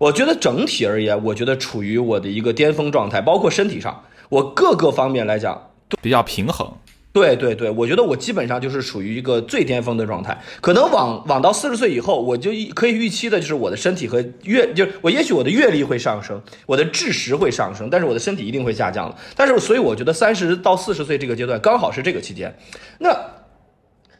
[0.00, 6.72] 我觉得整体而言，我觉得处于我的一个巅峰状态，包括身体上，我各个方面来讲比较平衡。
[7.12, 10.40] 对对对，我觉得我基本上就是处于一个最巅峰的状态。
[10.62, 19.18] 可能往往到四十岁以后，我就可以预期的就是我的身体和阅，就我也许我的阅历会上升，我的智识会上升，但是我的身体一定会下降了。
[19.36, 22.56] 但是所以我觉得三十到四十岁这个阶段刚好是这个期间。
[23.00, 23.14] 那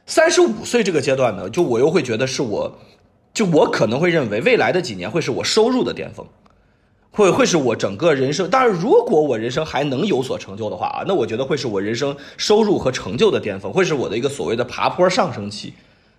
[0.05, 2.79] 三十五岁这个阶段呢，就我又会觉得是我。
[3.33, 6.27] 就我可能会认为未来的几年会是我收入的巅峰，
[7.11, 8.51] 会会是我整个人生。
[8.51, 15.73] 当然，如果我人生还能有所成就的话啊，那我觉得会是我人生收入和成就的巅峰，会是我的一个所谓的爬坡上升期。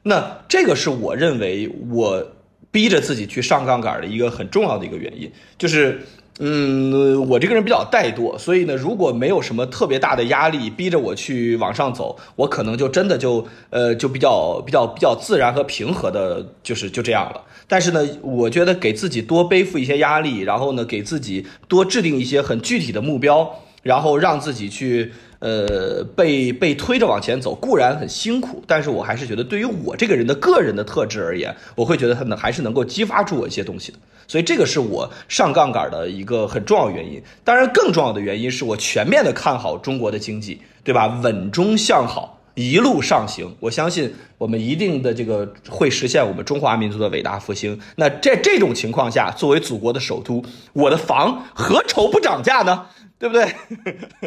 [0.03, 2.25] 那这个是我认为我
[2.71, 6.01] 逼着自己去上杠杆的一个很重要的一个原因，就是。
[6.43, 17.41] 嗯，我这个人比较怠惰，所以呢，如果没有什么特别大的压力逼着我去往上走，我可能就真的就呃就比较比较比较自然和平和的，就是就这样了。
[17.67, 25.11] 但是呢，我觉得给自己多背负一些压力，然后呢，给自己多制定一些很具体的目标，然后让自己去。
[25.41, 33.97] 呃，被被推着往前走固然很辛苦，但是我还是觉得，对于我这个人的个人的特质而言，我会觉得它呢还是能够激发出我一些东西的。
[34.27, 37.19] 所以这个是我上杠杆的一个很重要原因。
[37.43, 41.19] 当然，更重要的原因是我全面的看好中国的经济，对吧？
[41.23, 43.53] 稳中向好，一路上行。
[43.59, 47.77] 我相信我们一定的这个会实现我们中华民族的伟大复兴。
[47.95, 50.41] 那在这种情况下，作为祖国的首都，
[50.73, 52.85] 我的房何愁不涨价呢？
[53.21, 53.53] 对不对？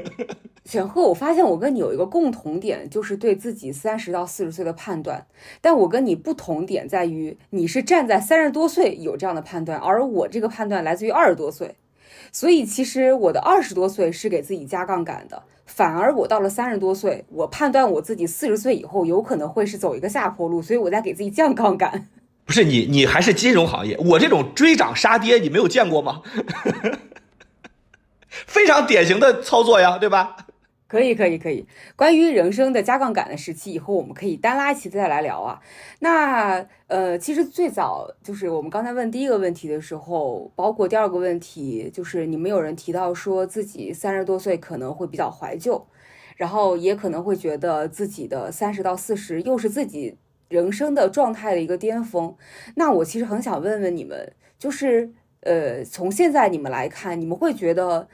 [0.65, 5.27] 选赫，我发现我跟你有一个共同点，就是对自己三十到四十岁的判断。
[5.61, 11.75] 但我跟你不同点在于，你是站在三十多岁有这样的判断，而我这个判断来自于二十多岁。
[12.31, 22.07] 所以其实我的二十多岁是给自己加杠杆的，反而我到了三十多岁，我判断我自己四十岁以后有可能会是走一个下坡路，所以我在给自己降杠杆。
[22.45, 26.23] 不是你，你还是金融行业，我这种追涨杀跌，你没有见过吗？
[28.47, 30.37] 非常典型的操作呀，对吧？
[30.87, 31.67] 可以，可以，可以。
[31.97, 35.61] 关于人生的加杠杆的时期，以后我们可以单拉一期再来聊啊。
[35.99, 45.85] 那呃，其实最早就是我们刚才问第一个问题的时候，包括第二个问题，就是你们有人提到说自己三十多岁可能会比较怀旧，
[46.37, 50.17] 然后也可能会觉得自己的三十到四十又是自己
[50.49, 52.37] 人生的状态的一个巅峰。
[52.77, 58.07] 那我其实很想问问你们，就是呃，从现在你们来看，你们会觉得？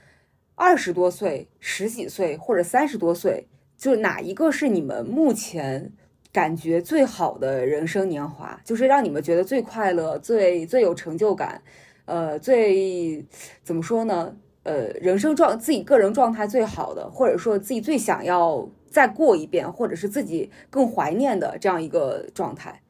[0.63, 3.47] 二十多岁、十几岁或者三十多岁，
[3.79, 5.91] 就哪一个是你们目前
[6.31, 8.61] 感觉最好的人生年华？
[8.63, 11.63] 就是让你们觉得最快乐、最最有成就感，
[12.05, 13.25] 呃，最
[13.63, 14.37] 怎么说呢？
[14.65, 22.83] 呃，人生状自己个人状态最好的，或者说自己最想要再过一遍，或者是自己更怀念的这样一个状态。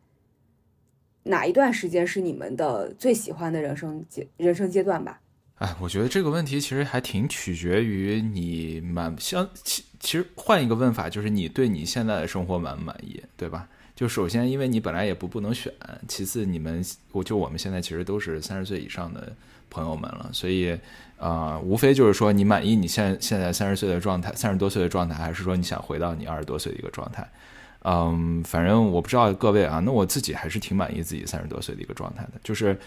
[1.23, 5.21] 哪一段时间是你们的最喜欢的人生阶人生阶段吧？
[5.61, 13.69] 哎，我觉得这个问题其实还挺取决于你满相其其实换一个问法，就是你对你现在的生活满不满意，对吧？
[13.95, 15.71] 就首先，因为你本来也不不能选；
[16.09, 19.37] 其次，你们我就我们现在其实都是三十岁以上的
[19.69, 20.75] 朋友们了，所以
[21.19, 27.31] 啊，无非就是说你满意你现现在三十岁的状态，三十多岁的状态，还是说你想回到你二十多岁的一个状态？
[27.85, 32.79] 嗯，反正我不知道各位啊，那我自己还是挺满意自己三十多岁的一个状态的，就是。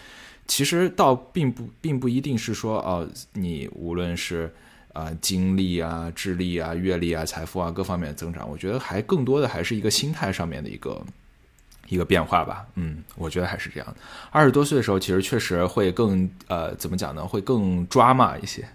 [0.46, 4.52] 其实倒并不并不一定是说哦，你无论是
[4.92, 11.04] 啊精力啊、智力啊、阅历啊、财富啊各方面的增长，我觉得还更多的还是一个心态上面的一个
[11.88, 12.66] 一个变化吧。
[12.74, 13.96] 嗯，我觉得还是这样
[14.30, 17.26] 二十多岁的时候，其实确实会更呃怎么讲呢？
[17.26, 18.66] 会更抓马一些。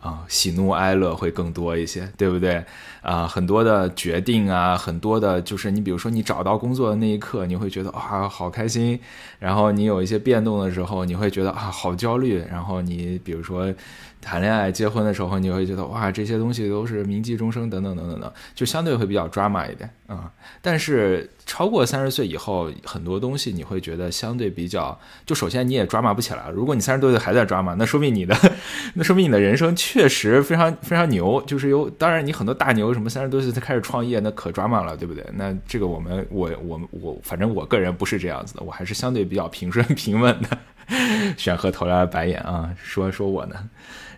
[0.00, 2.64] 啊，喜怒哀乐会更多一些，对不对？
[3.02, 8.98] 啊，很多的决定啊，很多的，就是你比如说你找到工作的那一刻，你会觉得啊好开心，
[9.38, 13.72] 然后你有一些变动的时候，你会觉得啊好焦虑，然后你比如说。
[14.20, 20.30] 谈恋爱、结婚的时候，你会觉得哇，这些东西都是铭记终生，等等等等等，就相对会比较 drama 一点啊。
[20.60, 26.52] 但是超过三十岁以后，很多东西你会觉得相对比较，就首先你也 drama 不起来了。
[26.52, 28.36] 如果你三十多岁还在 drama，那说明你的，
[28.94, 31.42] 那说明你的人生确实非常非常牛。
[31.46, 35.24] 就是有，当然你很多大牛什么三十多岁才开始创业，那可 drama 了，对不对？
[35.34, 40.58] 那这个我们我我我，反正我个人不是这样子的，我还是相对比较平顺平稳的。
[41.38, 43.54] 选和投来白眼啊，说说我呢。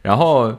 [0.02, 0.52] 然后，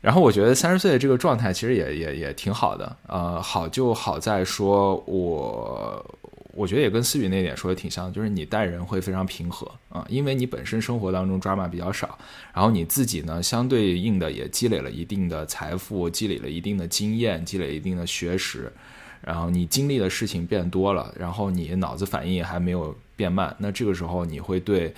[0.00, 6.16] 然后我觉得三十岁的这个状态其实也也也挺好的，呃，好就好在说，我
[6.52, 12.16] 我觉得也跟思雨那点说的挺像，就是你待人会非常平和啊，因为你本身生活当中 drama 比较少，
[12.54, 18.72] 然后你自己呢相对应的也积累了一定的财富，积累了一定的经验，积累一定的学识，
[19.20, 24.94] 然后你经历的事情变多了，然后你脑子反应还没有变慢，那这个时候你会对。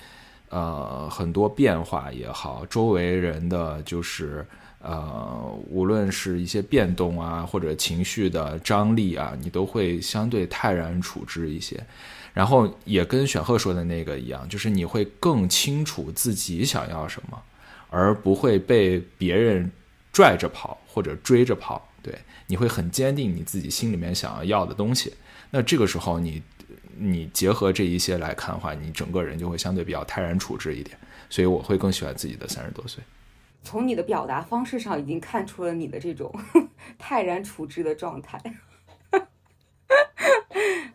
[0.49, 4.43] 呃，很多变化也好，周围人的就是
[4.81, 11.79] 呃，无论是一些变动啊，或者情绪的张力啊，你都会相对泰然处之一些。
[12.33, 17.39] 然后也跟选赫说的那个一样，就是你会更清楚自己想要什么，
[17.91, 19.71] 而不会被别人
[20.11, 21.87] 拽着跑或者追着跑。
[22.01, 25.13] 对，你会很坚定你自己心里面想要要的东西。
[25.51, 26.41] 那这个时候你。
[26.99, 30.97] 你结合这一些来看的话，你整个人就会相对比较泰然处之一点，
[31.29, 33.03] 所以我会更喜欢自己的三十多岁。
[33.63, 36.33] 从你的表达方式上，已经看出了你的这种
[36.99, 38.41] 泰然处之的状态。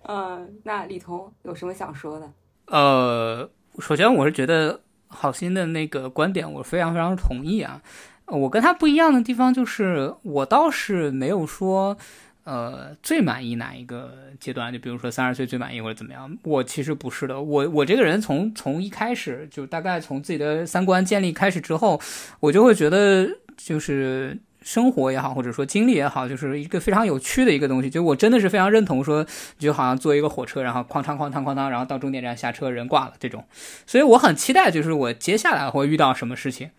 [0.05, 2.33] 嗯， 那李彤有什么想说的？
[2.67, 7.83] 呃，首先我是觉得好心的那个观点，我非常非常同意啊。
[8.27, 11.97] 我跟他不一样的地方就是，我倒是没有说。
[12.45, 14.71] 呃，最满意哪一个阶段？
[14.71, 16.37] 就比如说三十岁最满意或者怎么样？
[16.43, 21.99] 我其实不是的，我我这个人从从一开始就大概从自己的三观建立开始之后，
[22.41, 23.27] 我就会觉得
[23.57, 27.89] 就是生活也好，或者说经历也好，就是一个非常有趣的一个东西。
[27.89, 29.27] 就我真的是非常认同说，
[29.59, 33.43] 就好像坐一个火车，然后哐当哐当哐当，然后到终点站下车人挂了这种。
[33.87, 36.71] 所以我很期待，就是我接下来会遇到什么事情。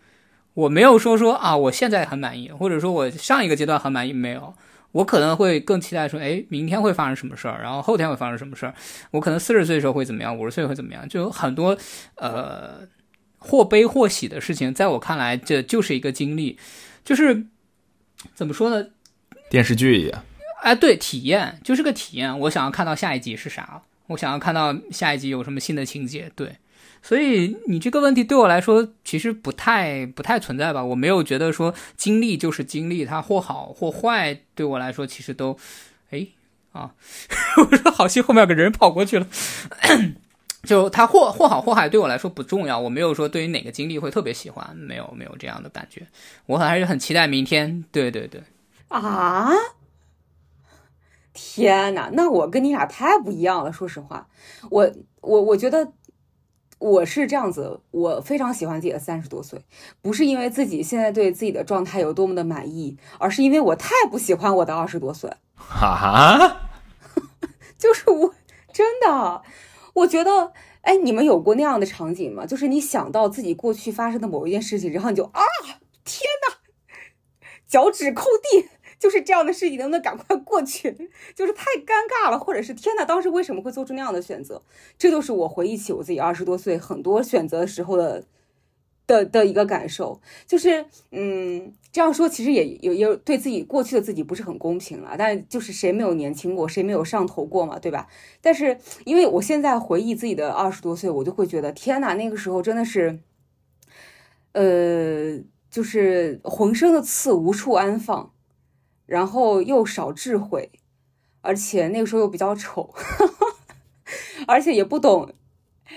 [0.54, 4.54] 我没有说说啊，我现在很满意，或者说我上一个阶段很满意，没有。
[4.96, 8.74] 我可能会更期待说，哎，明天会发生什么事儿，然后后天会发生什么事儿。
[9.10, 11.76] 我可能四十岁的时候会怎么样，五十岁会怎么样，就有很多
[12.14, 12.80] 呃
[13.36, 14.72] 或悲或喜的事情。
[14.72, 16.58] 在我看来，这就是一个经历，
[17.04, 17.44] 就是
[18.34, 18.88] 怎么说呢？
[19.50, 20.24] 电视剧一样。
[20.62, 22.38] 哎，对，体验就是个体验。
[22.40, 26.32] 我想要看到下一集是啥，我想要看到下一集有什么新的情节。
[26.34, 26.56] 对。
[27.06, 30.84] 所以你这个问题对我来说其实不太不太存在吧？
[30.84, 35.56] 我没有觉得说经历就是经历，它或好或坏，对我来说其实都，
[36.10, 36.26] 哎
[36.72, 36.92] 啊，
[37.62, 39.28] 我说好心后面有个人跑过去了，
[40.64, 46.08] 就他或或好或坏对我来说不重要，我没有说对于哪个经历会特别喜欢，没有没有这样的感觉，
[46.46, 47.84] 我还是很期待明天。
[47.92, 48.42] 对对对，
[48.88, 49.48] 啊，
[51.32, 54.26] 天哪，那我跟你俩太不一样了，说实话，
[54.70, 55.92] 我我我觉得。
[56.78, 59.60] 我是这样子，我非常喜欢自己的三十多岁，
[60.02, 65.32] 不是因为自己现在对自己的状态有多么的满意，而是因为我太不喜欢我的二十多岁。
[65.56, 66.68] 哈，
[67.78, 68.34] 就是我
[68.72, 69.42] 真的，
[69.94, 72.44] 我觉得，哎，你们有过那样的场景吗？
[72.44, 75.42] 就是你想到自己过去发生的某一件事情，然后你就啊，
[76.04, 76.56] 天哪，
[77.66, 78.68] 脚趾抠地。
[78.98, 80.90] 就是这样的事情能不能赶快过去？
[81.34, 81.92] 就是太尴
[82.24, 84.62] 尬了，或者是天呐，当时为什么会做出那样的选择？
[84.98, 88.24] 这就是我回忆起我自己二十多岁很多选择时候的
[89.06, 90.20] 的的一个感受。
[90.46, 95.14] 就是嗯，这样说其实也有也对自己过去的自己不是很公平了。
[95.18, 98.06] 但就是谁没有年轻过，谁没有上头过嘛，对吧？
[98.40, 103.20] 但是因为我现在回忆自己的二十多岁，我就会觉得天呐，那个时候真的是，
[104.52, 105.38] 呃，
[105.70, 108.32] 就是浑身的刺无处安放。
[109.06, 110.70] 然后又少智慧，
[111.40, 112.92] 而且那个时候又比较丑，
[114.46, 115.32] 而且也不懂，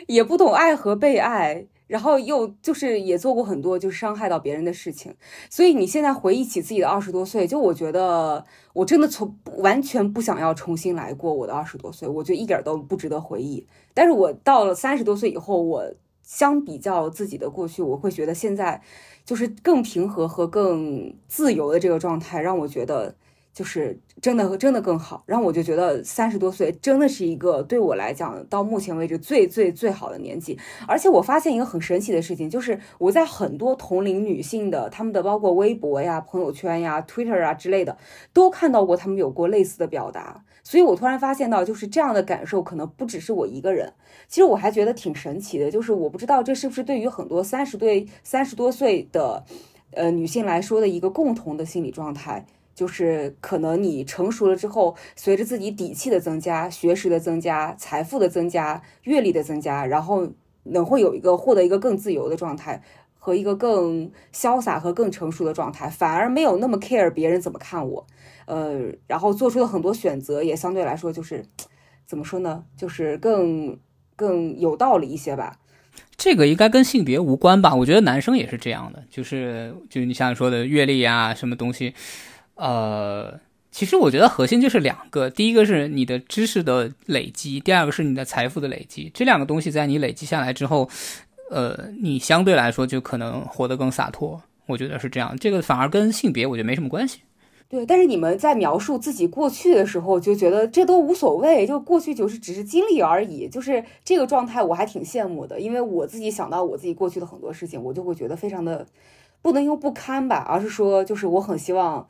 [0.07, 5.15] 也不懂爱和被爱，然后又就是也做过很多就是伤害到别人的事情，
[5.49, 13.67] 所以你现在回忆起自己的二十多岁，就我觉得我真的从完全不想要重新来过我的二十多岁，我觉得一点都不值得回忆。
[13.95, 15.91] 但是我到了三十多岁以后，我
[16.21, 18.81] 相比较自己的过去，我会觉得现在。
[19.29, 23.13] 就是更平和和更自由的这个状态，让我觉得，
[23.53, 25.21] 就是真的真的更好。
[25.27, 30.57] 然后我就觉得三十多岁真的是一个对我来讲到目前为止最最最好的年纪。
[30.87, 37.95] 而且我发现一个很神奇的事情，就是我在很多同龄女性的她们的包括微博呀、朋友圈呀、Twitter 啊之类的，
[38.33, 40.43] 都看到过她们有过类似的表达。
[40.63, 43.93] 所以我突然发现到，就是这样的感受可能不只是我一个人。
[44.27, 49.43] 其实我还觉得挺神奇的，就是我不知道这是不是对于很多三十对三十多岁的
[49.91, 52.45] 呃女性来说的一个共同的心理状态。
[52.75, 60.29] 就是可能你成熟了之后，随着自己底气的增加、学识的增加、财富的增加、阅历的增加，然后
[60.63, 62.81] 能会有一个获得一个更自由的状态
[63.19, 68.07] 和一个更潇洒和更成熟的状态，反而没有那么 care 别人怎么看我，
[68.45, 71.45] 呃，然后做出的很多选择也相对来说就是
[72.07, 73.77] 怎么说呢，就是更
[74.15, 75.59] 更有道理一些吧。
[76.15, 77.75] 这个应该跟性别无关吧？
[77.75, 81.93] 我觉得男生也是这样的，就是就你像说的阅历啊，什么东西。
[82.55, 83.39] 呃，
[83.71, 89.11] 其实我觉得核心就是两个，第一个是你的知识的累积，第二个是你的财富的累积。
[89.13, 90.89] 这两个东西在你累积下来之后，
[91.49, 94.41] 呃，你相对来说就可能活得更洒脱。
[94.67, 97.21] 我觉得是这样，这个反而跟性别我觉得没什么关系。
[97.67, 108.85] 对，但是你们在描述自己过去的时候，就觉得这都无所谓，就过去就是只是经历而已，就是这个状态我还挺羡慕的，因为我自己想到我自己过去的很多事情，我就会觉得非常的
[109.41, 112.07] 不能用不堪吧，而是说就是我很希望。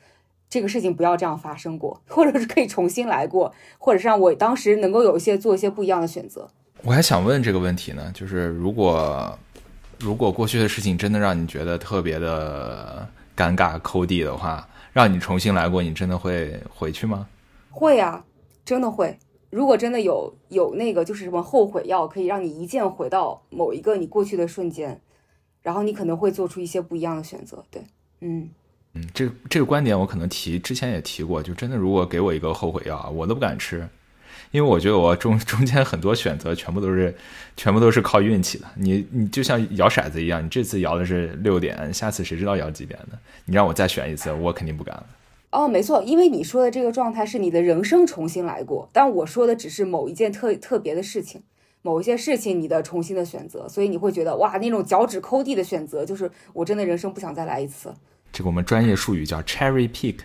[0.51, 6.49] 这个事情不要这样发生过， 或者是可以重新来过，或者是让我当时能够有一些做一些不一样的选择。
[6.83, 9.37] 我还想问这个问题呢，就是如果
[9.99, 17.27] 如果过去的事情真的让你觉得特别的尴尬、抠地的话，让你重新来过，你真的会回去吗？
[17.69, 18.23] 会啊，
[18.63, 19.17] 真的会。
[19.49, 25.01] 如果真的有有那个就是什么后悔药，可以让你一键回到某一个你过去的瞬间，
[25.61, 27.63] 然后你可能会做出一些不一样的选择。
[27.69, 27.81] 对，
[28.21, 28.49] 嗯。
[28.93, 33.87] 嗯，这这个观点我可能提之前也提过，就真的如果给我一个后悔药啊，我都不敢吃，
[34.51, 37.15] 因为我觉得我中 中间很多选择全部都是
[37.55, 38.65] 全部都是靠运气的。
[38.75, 43.17] 你你就像摇骰子一样，你这次摇的是六点，下次谁知道摇几点呢？
[43.45, 45.05] 你让我再选一次，我肯定不敢了。
[45.51, 51.41] 哦，没错，因为你说的这个状态是你的人生重新来过，但我说的只是某一件特特别的事情，
[51.81, 57.91] 某一些事情你的重新的选择，所以你会觉得哇，那种脚趾抠地的选择，就是我真的人生不想再来一次。
[58.31, 60.19] 这个我们专业术语叫 cherry pick，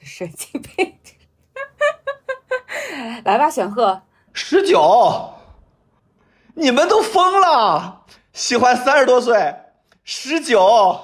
[0.00, 0.92] 神经病！
[3.24, 5.34] 来吧，选鹤十九，
[6.54, 9.54] 你们都疯了，喜欢三十多岁
[10.04, 11.00] 十九。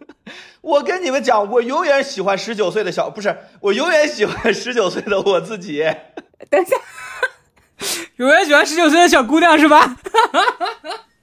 [0.62, 5.82] 我跟你们讲，我永远喜欢十九岁的小，不是我永远喜欢十九岁的我自己。
[6.50, 6.76] 等一下，
[8.16, 9.96] 永远喜欢十九岁的小姑娘是吧？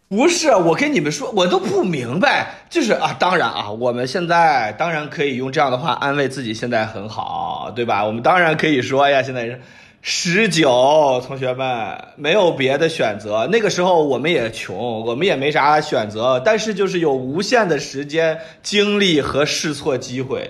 [0.09, 8.05] 不是，我跟你们说，我都不明白，就是啊，当然啊，我们现在当然可以用这样的话安慰自己，现在很好，对吧？
[8.05, 9.61] 我们当然可以说呀，现在是
[10.09, 13.45] 十九，同学们没有别的选择。
[13.51, 20.49] 那个时候我们也穷，我们也没啥选择，但是就是有无限的时间、精力和试错机会。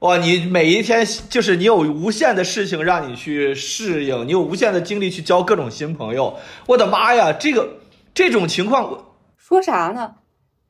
[0.00, 6.36] 哇，你每一天就是你有无限的事情让你去适应，你有无限的精力去交各种新朋友。
[6.66, 7.68] 我的妈呀，这个。
[8.12, 9.04] 这种情况，
[9.36, 10.16] 说啥呢？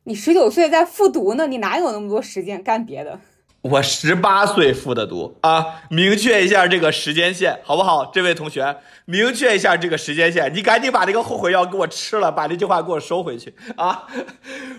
[0.04, 3.18] 你十九岁在复读呢，你哪有那么多时间干别的？
[3.62, 5.82] 我十八岁复的读啊！
[5.90, 8.06] 明确一下这个时间线，好不好？
[8.14, 14.04] 这位同学，明确一下这个时间线，你赶紧把这个后悔药给我吃了，把这句话给我收回去啊！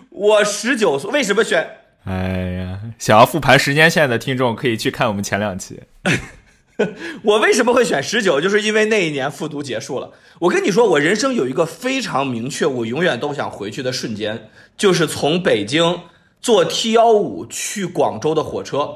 [0.10, 1.68] 我十九岁，为什么选？
[2.06, 5.82] 哎呀，想要复盘时间线的听众可以去看我们前两期。
[7.24, 8.40] 我为什么会选十九？
[8.40, 10.12] 就是因为那一年复读结束了。
[10.40, 16.00] 我跟你说，我人生有一个非常明确，我永远都想回去的瞬间，就是从北京
[16.42, 18.90] 坐 T 幺五去广州的火车，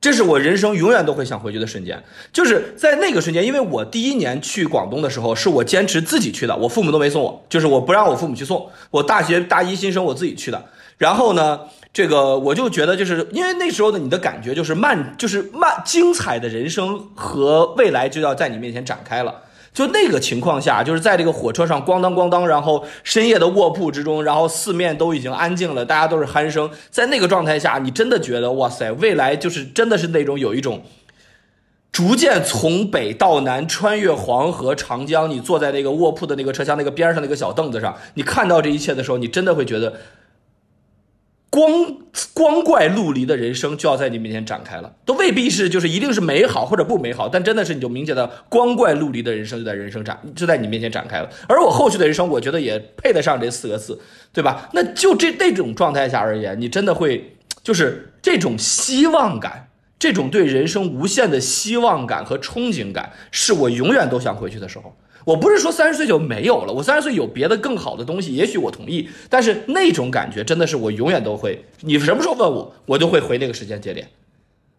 [0.00, 2.02] 这是我人生永远都会想回去的瞬间。
[2.32, 8.70] 就是在那个瞬间，因为我第一年去广东的时候，是我坚持自己去的，我父母都没送我，就是我不让我父母去送。
[8.90, 10.64] 我大学大一新生，我自己去的。
[10.98, 11.60] 然后呢？
[11.92, 19.42] 这个我就觉得，就是因为那时候的你的感觉就是慢，就是慢，精彩的人生和未来就要在你面前展开了。
[19.72, 26.70] 就那个情况下，就是在这个火车上咣当咣当，然后深夜的卧铺之中，然后四面都已经安静了，大家都是鼾声。
[26.90, 30.82] 在那个状态下，你真的觉得哇塞，未来就是真的是那种有一种
[31.92, 35.30] 逐渐从北到南，穿越黄河、长江。
[35.30, 39.94] 你坐在那个卧铺的那个车厢那个边上那个小凳子上，你看到这一切的时候，你真的会觉得。
[41.50, 41.98] 光
[42.32, 51.28] 光怪陆离的人生就要在你面前展开了，都未必是就是一定是美好或者不美好，但真的是你就明显的光怪陆离的人生就在人生展就在你面前展开了。
[51.48, 54.00] 而我后续的人生，我觉得也配得上这四个字，
[54.32, 54.68] 对吧？
[54.72, 64.96] 那就这那种状态下而言，你真的会就是这种希望感，这种对人生无限的希望感和憧憬感，是我永远都想回去的时候。
[65.24, 71.64] 我不是说三十岁就没有了，我三十岁有别的更好的东西，也许我同意，但是那种感觉真的是我永远都会。
[71.80, 74.08] 你什么时候问我，我就会回那个时间节点。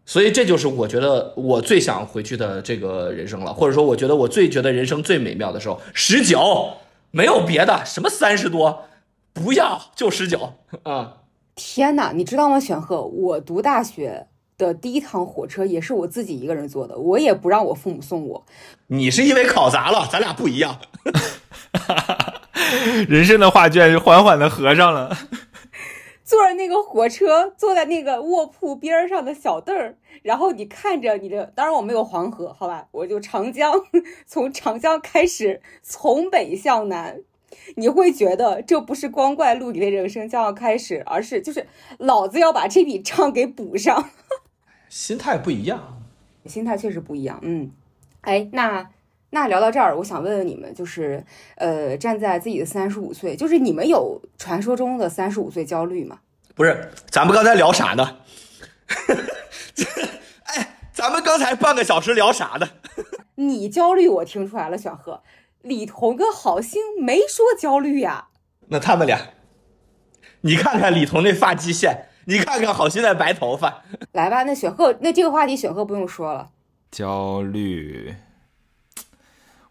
[0.04, 6.72] 所以这就是我觉得我最想回去的这个人生了，或者说我觉得我最觉得人生最美妙的时候，十九，
[7.12, 8.86] 没有别的，什么三十多，
[9.32, 11.18] 不要就十九啊。
[11.54, 13.04] 天哪，你知道吗，选鹤？
[13.04, 14.28] 我读大学
[14.62, 18.46] 的第一趟火车也是我自己一个人坐的，我也不让我父母送我。
[18.88, 20.80] 你是因为考砸了，咱俩不一样。
[23.10, 25.18] 人生的画卷就缓缓的合上了。
[26.24, 33.74] 坐着那个火车，坐在那个卧铺边上的小凳儿，然后你看着你的，当然我没有黄河，好吧，我就长江，
[34.26, 37.22] 从长江开始，从北向南。
[37.76, 44.10] 你会觉得这不是光怪陆离的人生将要开始，而是就是老子要把这笔账给补上。
[44.92, 46.02] 心态不一样，
[46.46, 47.40] 心态确实不一样。
[47.44, 47.72] 嗯，
[48.22, 48.90] 哎，那
[49.30, 51.24] 那聊到这儿，我想问问你们，就是
[51.56, 56.20] 呃，站在自己的三十五岁，就是你们有传说中的三十五岁焦虑吗？
[56.54, 58.18] 不是，咱们刚才聊啥呢？
[60.44, 62.68] 哎，咱们刚才半个小时聊啥呢？
[63.36, 65.24] 你焦虑，我听出来了，小贺。
[65.62, 68.28] 李彤跟郝星没说焦虑呀，
[68.68, 69.30] 那他们俩，
[70.42, 76.52] 你看看李彤那发际线，你看看郝星那白头发，来吧，那雪鹤，那这个话题雪鹤不用说了。
[76.92, 78.16] 焦虑，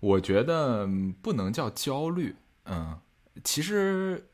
[0.00, 0.88] 我觉得
[1.20, 2.34] 不能叫焦虑，
[2.64, 2.98] 嗯，
[3.44, 4.28] 其实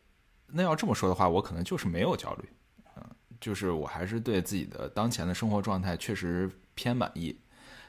[0.49, 2.49] 那要这么说的话，我可能就是没有焦虑，
[2.97, 3.03] 嗯，
[3.41, 7.37] 就是我还是对自己的当前的生活状态确实偏满意。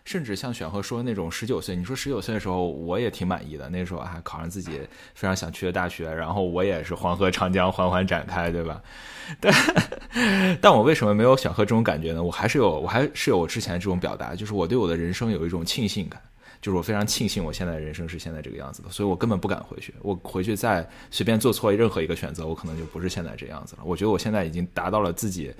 [0.07, 3.67] 甚至像选赫说的那种十九岁，你说十九岁的时候，我也挺满意的。
[3.69, 4.79] 那时候还考上自己
[5.13, 8.81] 非常想去的大学，然后我也是黄河长江缓缓展开，对吧？
[9.41, 12.23] 但但我为什么没有选赫这种感觉呢？
[12.23, 16.21] 我还是有，我还是有我之前这种表达，就是我对我的人生有一种庆幸感，
[16.61, 19.93] 就是我非常庆幸我现在人生是现在这个样子的，所以我根本不敢回去。
[20.01, 23.81] 我回去再随便做错任何一个选择，我可能就不是现在这样子了。
[23.83, 25.53] 我觉得我现在已经达到了自己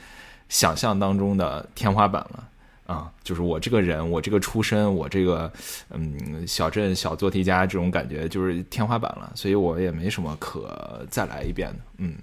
[0.47, 2.47] 想象当中的天花板了。
[2.87, 5.51] 啊，就是我这个人，我这个出身，我这个，
[5.89, 12.15] 嗯，小镇小做题家这种感觉就是天花板了，所以我也没什么可再来一遍的，嗯，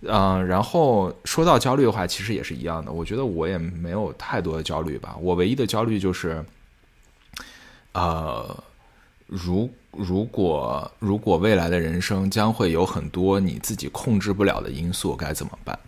[0.00, 6.42] 嗯，然后说到焦虑的话，其实也是一样的，我觉得我也没有太多的焦虑吧，我唯一的焦虑就是，
[7.92, 8.64] 呃，
[9.26, 15.78] 如如果如果未来的人生将会有很多你自己控制不了的因素，该怎么办？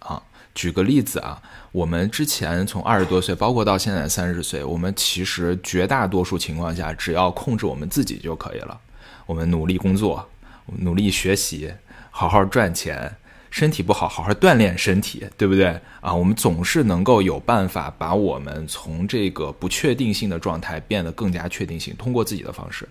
[0.00, 0.22] 啊，
[0.54, 1.40] 举个例子啊。
[1.72, 8.80] 我们之前从二十多岁，包括到现在三十岁，我们其实绝大多数情况下，只要控制我们自己就可以了。
[9.26, 10.28] 我们努力工作，
[10.78, 11.72] 努力学习，
[12.10, 13.16] 好好赚钱，
[13.50, 16.14] 身体不好，好好锻炼身体，对不对啊？
[16.14, 22.88] 我们总是能够有办法把我们从这个不确定性的状态变得更加确定性，通过自己的方式。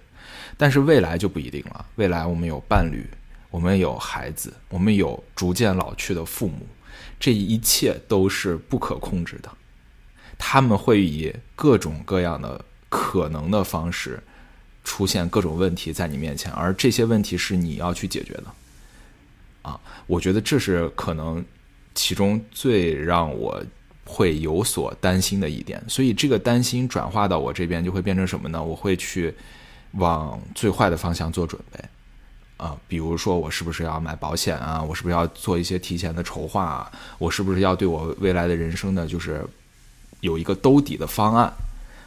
[0.57, 1.85] 但是未来就不一定了。
[1.95, 3.07] 未来我们有伴侣，
[3.49, 6.67] 我们有孩子，我们有逐渐老去的父母。
[7.23, 9.49] 这一切都是不可控制的，
[10.37, 14.21] 他们会以各种各样的可能的方式
[14.83, 18.43] 出现各种问题在你面前，而这些问题是你要去解决的。
[19.61, 21.41] 啊，我觉得这是可能
[21.95, 23.63] 其中最让我
[24.03, 28.61] 会有所担心的一点，所以这个担心转化到我这边就会变成什么呢？
[28.61, 29.33] 我会去
[29.93, 31.79] 往最坏的方向做准备。
[32.63, 34.81] 啊，比如说我是不是要买保险啊？
[34.81, 36.89] 我是不是要做一些提前的筹划啊？
[37.17, 39.45] 我是不是要对我未来的人生呢，就是
[40.21, 41.51] 有一个兜底的方案？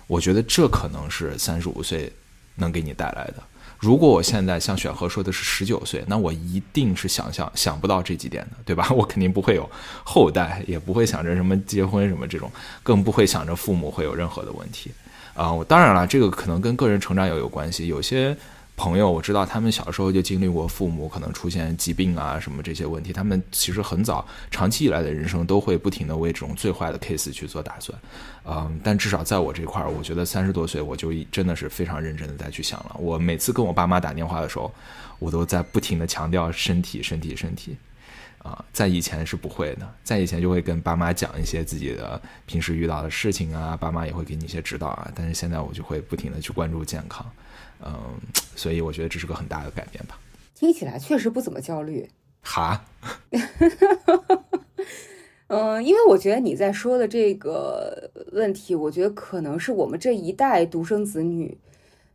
[0.07, 2.11] 我觉得这可能是三十五岁
[2.55, 3.43] 能给你带来的。
[3.79, 8.89] 如果我现在像选和说的是十九岁，那我一定是想象想不到这几点的，对吧？
[8.97, 9.69] 我肯定不会有
[10.05, 12.51] 后代，也不会想着什么结婚什么这种，
[12.83, 14.91] 更不会想着父母会有任何的问题
[15.35, 15.53] 啊。
[15.53, 18.35] 我当然了，这个可能跟个人成长也有关系，有些。
[18.77, 27.99] 朋友，我知道他们小时候就经历过父母可能出现疾病啊什么这些问题，他们其实很早，长期以来的人生都会不停的为这种最坏的 case 去做打算，
[28.45, 32.97] 嗯，但至少在我这块儿，我觉得三十多岁我就真的是非常认真的在去想了。
[32.99, 34.71] 我每次跟我爸妈打电话的时候，
[35.19, 37.75] 我都在不停的强调身体，身体，身体，
[38.47, 47.27] 啊，在以前是不会的，在以前就会跟爸妈讲一些自己的平时遇到的事情啊，爸妈也会给你一些指导啊，但是现在我就会不停的去关注健康。
[47.85, 47.93] 嗯，
[48.55, 50.19] 所以我觉得这是个很大的改变吧。
[50.55, 52.09] 听起来确实不怎么焦虑。
[52.41, 52.85] 哈，
[55.49, 61.59] 嗯，因为我觉得你在说的这个问题，我觉得可能是我们这一代独生子女，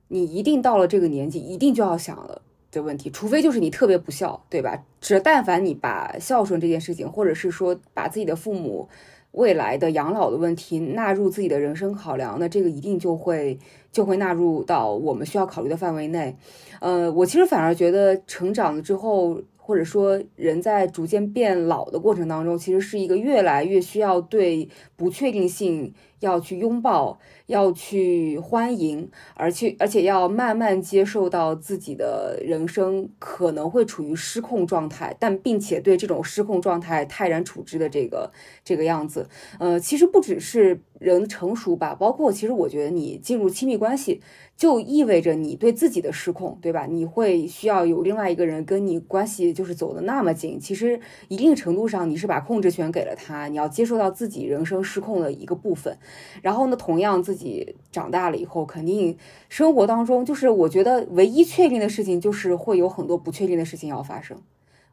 [0.07, 2.41] 你一定到了这个年纪，一定就要想了
[2.71, 3.09] 的问题。
[3.09, 4.83] 除非就是你特别不孝，对吧？
[4.99, 8.87] 只但凡你把孝顺这件事情，或者是说把自己的父母。
[9.33, 13.57] 未来的养老的问题纳入自己的人生考量，那这个一定就会
[13.89, 16.35] 就会纳入到我们需要考虑的范围内。
[16.81, 19.41] 呃，我其实反而觉得成长了之后。
[19.63, 24.67] 或者说，人在逐渐变老的过程当中，其实是一个越来越需要对
[24.97, 27.17] 不确定性要去拥抱、
[27.51, 38.31] 要去欢迎，而且而且要慢慢接受到自己的人生可能会处于失控状态，但并且对这种失控状态泰然处之的这个
[38.63, 39.27] 这个样子。
[39.59, 44.21] 呃，其实不只是人成熟吧，包括其实我觉得你进入亲密关系。
[44.57, 46.85] 就意味着你对自己的失控，对吧？
[46.85, 50.99] 你会需要有另外一个人跟你关系就是走的那么近，其实
[51.29, 55.97] 一定程度上你是把控制权给了他，你要接受到自己人生失控的一个部分。
[56.43, 59.17] 然后呢，同样自己自己长大了以后，肯定
[59.49, 64.37] 生活当中就是我觉得唯一确定的事情就是会有很多不确定的事情要发生。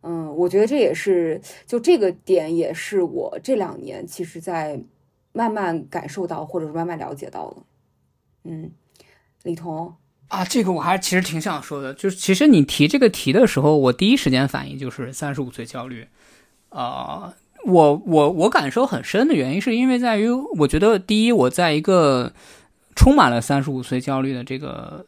[0.00, 4.80] 嗯，我觉得这也是就这个点也是我这两年其实在
[5.32, 7.56] 慢慢感受到或者是慢慢了解到的。
[8.44, 8.70] 嗯。
[9.42, 9.94] 李彤
[10.28, 16.06] 啊，这个我还其实挺想说的，就是其实你提这个题的时候，我第一时间反应就是三十五岁焦虑。
[16.70, 17.34] 啊，
[17.64, 22.32] 我我我感受很深的原因，是因为在于我觉得第一，我在一个
[22.96, 25.04] 充满了三十五岁焦虑的这个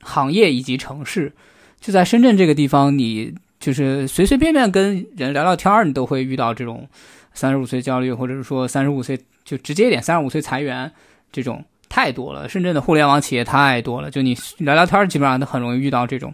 [0.00, 1.32] 行业以及城市，
[1.80, 6.88] 就在深圳这个地方，你就是随随便便跟人聊聊天你都会遇到这种
[7.34, 10.92] 三十五岁焦虑，或者是说三十五岁就直接一点三十五岁裁员
[11.30, 11.64] 这种。
[11.94, 16.32] 太多了，深圳的互联网企业太多了，就你聊聊天基本上都很容易遇到这种，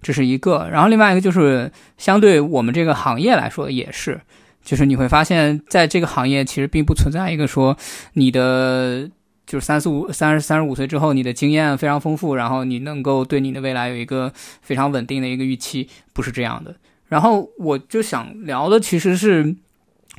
[0.00, 0.68] 这是一个。
[0.70, 1.68] 然后另外一个就是
[1.98, 4.20] 相对我们这个行业来说也是，
[4.62, 7.76] 就是你会发现在这个行业其实并不存在一个说
[8.12, 9.08] 你的
[9.46, 14.32] 就是三十五三十三十五岁之后你的经验非常丰富，然后你能够对你的未来有一个
[14.62, 16.74] 非常稳定的一个预期，不是这样的。
[17.06, 19.56] 然后我就想聊的其实是，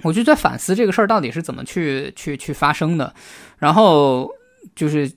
[0.03, 3.13] 我就在反思这个事儿到底是怎么去去去发生的，
[3.57, 4.29] 然后。
[4.75, 5.11] 就是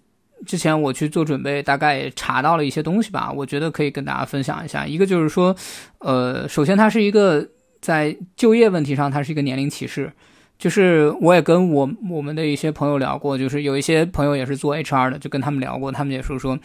[0.47, 4.87] 之前我去做准备，大概查到了一些东西吧，我觉得可以跟大家分享一下。
[4.87, 5.55] 一个就是说，
[5.99, 7.47] 呃，首先它是一个
[7.85, 10.11] 在就业问题上，它是一个年龄歧视。
[10.57, 16.59] 就是我也跟我我们的一些朋友聊过，就是有一些朋友也是做 HR 的，就跟他们聊过，他们也说说，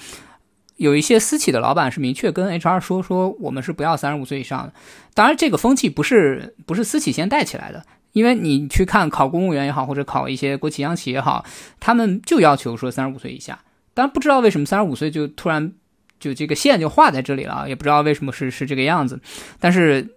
[0.78, 4.74] 有一些私企的老板是明确跟 HR 说说，我们是不要三十五岁以上的。
[5.13, 7.84] 当然，这个风气不是不是私企先带起来的。
[8.13, 11.45] 因为你去看考公务员也好，或者考一些国企央企也好，
[11.80, 13.59] 他们就要求说三十五岁以下。
[13.93, 15.74] 当然不知道为什么三十五岁就突然
[16.20, 19.20] 就这个线就画在这里了，也不知道为什么是是这个样子。
[19.59, 20.15] 但是，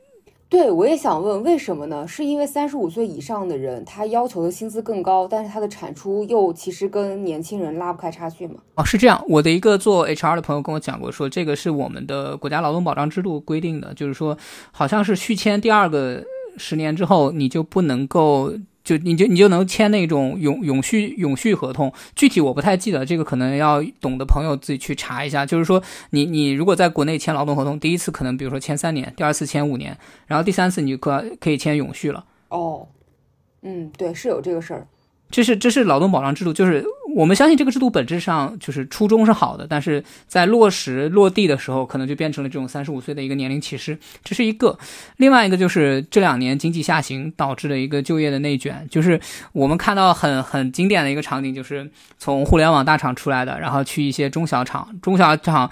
[0.53, 2.07] 对我也想问为什么呢？
[2.07, 8.57] 是因为三十五岁以上的人他要求的薪资更高，但是他的产出又其实跟年轻人拉不开差距吗？
[8.75, 9.25] 哦，是这样。
[9.27, 14.37] 我的一个做 HR 的朋友跟我讲过，说这个是我们的国家劳动保障制度规定的，就是说
[14.71, 16.23] 好像是续签第二个。
[16.59, 18.53] 十年之后，你就不能够
[18.85, 25.47] 就你就你就能签那种永永续永续合同，具体我不太记得，这个可能要懂的朋友自己去查一下。
[25.47, 32.25] 就是说，你你如果在国内签劳动合同，第一次可能比如说签三年，第二次签五年，然后第三次你就可可以签永续了。
[32.49, 32.87] 哦，
[33.63, 34.87] 嗯，对，是有这个事儿。
[35.33, 36.85] 这是这是劳动保障制度，就是
[37.17, 44.79] 我们相信这个制度本质上就是初衷是好的，但是在落实落地的时候，可能就变成了这种三十五岁的一个年龄歧视，这是一个。
[45.17, 49.19] 另外一个就是这两年经济下行导致的一个就业的内卷，就是
[49.53, 55.71] 我们看到很很经典的一个场景，就是从互联网大厂出来的，然后去一些中小厂，中小厂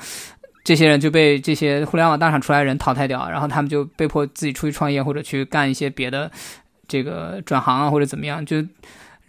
[0.65, 6.31] 这些人就被这些互联网大厂出来人淘汰掉，然后他们就被迫自己出去创业或者去干一些别的
[6.89, 8.65] 这个转行啊或者怎么样，就。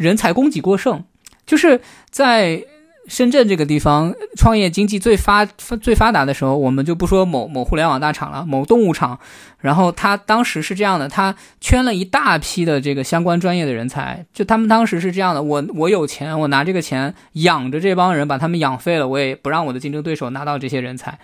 [0.02, 1.04] 人才供给过剩，
[1.46, 1.80] 就是
[2.10, 2.64] 在
[3.08, 9.20] 深圳这个地方创业经济最发最发达的时候，我们就不说某某互联网大厂了，某动物厂，
[9.60, 21.18] 然后他当时是这样的，他圈了一大批的这个相关专业的人才，就他们当时是这样的，我我有钱，我拿这个钱养着这帮人，把他们养废了，我也不让我的竞争对手拿到这些人才，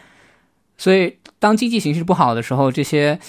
[0.78, 3.19] 所以当经济形势不好的时候，这些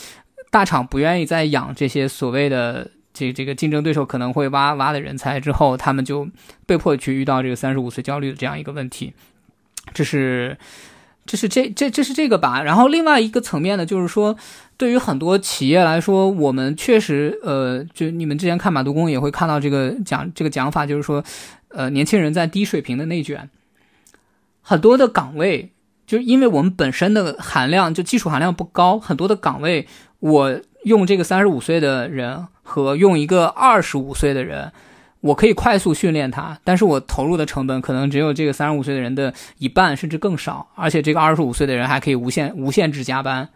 [0.51, 2.93] 大厂不愿意再养这些所谓的。
[3.19, 6.29] 这这个竞争对手可能会挖挖的人才之后，他们就
[6.67, 9.13] 被迫去遇到这个三十五岁焦虑的这样一个问题，
[9.93, 10.57] 这是
[11.27, 12.63] 这是这这这是这个吧。
[12.63, 14.37] 然后另外一个层面呢，就是说，
[14.77, 21.25] 对于很多企业来说，我们确实呃，就你们之前看马杜工也会看到这个讲这个讲法，就是说，
[21.71, 23.51] 呃，年轻人在低水平的内卷，
[24.63, 25.73] 很多的岗位，
[26.07, 29.89] 就是因为我们本身的含量就技术含量不高，很多的岗位
[30.21, 30.61] 我。
[30.85, 34.73] 用这个三十五岁的人和用一个二十五岁的人，
[35.21, 43.49] 我可以快速训练他，但是我投入的成本可能只有这个三十五岁的人的一半甚至更少，而且这个二十五岁的人还可以无限无限制加班，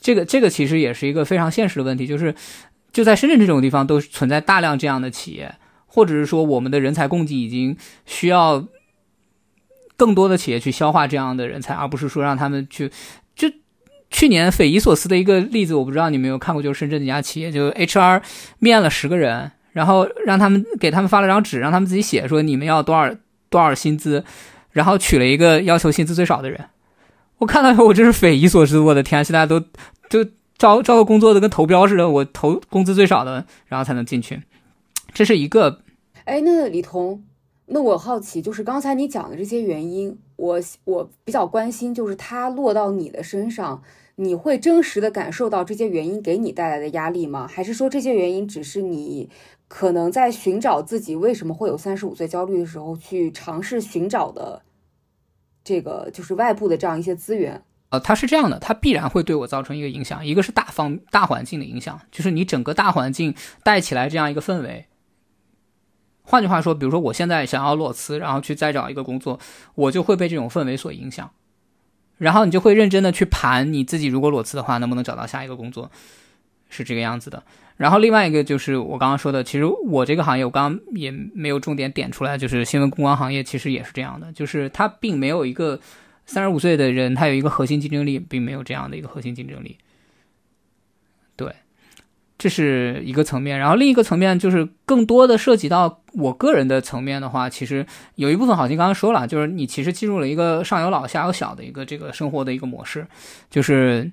[0.00, 2.34] 这个这个其实也是一个非常现实的问题，就是
[2.92, 5.54] 就在深圳这种地方都存在大量这样的企业，
[5.86, 7.76] 或者是说我们的人才供给已经
[8.06, 8.64] 需要
[9.96, 12.90] 更多的企业去消化这样的人才，而不是说让他们去。
[14.10, 18.20] 去年匪夷所思的一个例子，我不知道你没有看过，就是深圳的一家企业，就 HR
[18.58, 23.14] 面了十个人，然后让他们给他们发了张纸，让他们自己写说你们要多少
[23.48, 24.24] 多少薪资，
[24.72, 26.60] 然后取了一个要求薪资最少的人。
[27.38, 29.58] 我看到以后，我真是匪夷所思，我的天，现在都
[30.10, 30.24] 就
[30.58, 34.42] 招招个工作的跟投标似的，我投工资最少的，然后才能进去。
[35.14, 35.80] 这是一个，
[36.24, 37.24] 哎，那李彤，
[37.66, 43.82] 那我好奇，就是刚才你讲的这些原因，我我比较关心，就是它落到你的身上，
[44.22, 47.48] 你会真实的感受到这些原因给你带来的压力吗？
[47.48, 49.30] 还是说这些原因只是你
[49.66, 54.60] 可能在寻找自己为什么会有三十五岁焦虑的时候去尝试寻找的
[55.64, 57.62] 这个就是外部的这样一些资源？
[57.88, 64.84] 呃，它是这样的，它必然会对我造成一个影响，一个是大方大环境的影响，就是你整个大环境带起来这样一个氛围。
[66.22, 69.40] 换句话说，比如说我现在想要裸辞，然后去再找一个工作，
[69.74, 71.30] 我就会被这种氛围所影响，
[72.20, 75.90] 然后你就会认真的去盘你自己，如果裸辞的话，能不能找到下一个工作，
[76.68, 77.42] 是这个样子的。
[77.78, 85.80] 然后另外一个就是我刚刚说的，其实我这个行业，我刚刚也没有重点点出来，就是新闻公关行业其实也是这样的，就是他并没有一个
[86.26, 89.78] 三十五岁的人，他有一个核心竞争力，并没有这样的一个核心竞争力。
[92.40, 97.84] 这是一个层面，然后另一个层面就是更多的涉及到我个人的层面的话，其实
[98.14, 103.06] 有一部分好像刚刚说了，就是你其实进入了一个上有老下有小的一个这个生活的一个模式，
[103.50, 104.10] 就是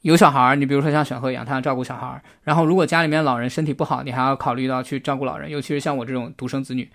[0.00, 6.88] 有小孩儿，你比如说像选赫一样，他要照顾小孩儿，然后如果家里面老人身体不好，你还要考虑到去照顾老人，尤其是像我这种独生子女，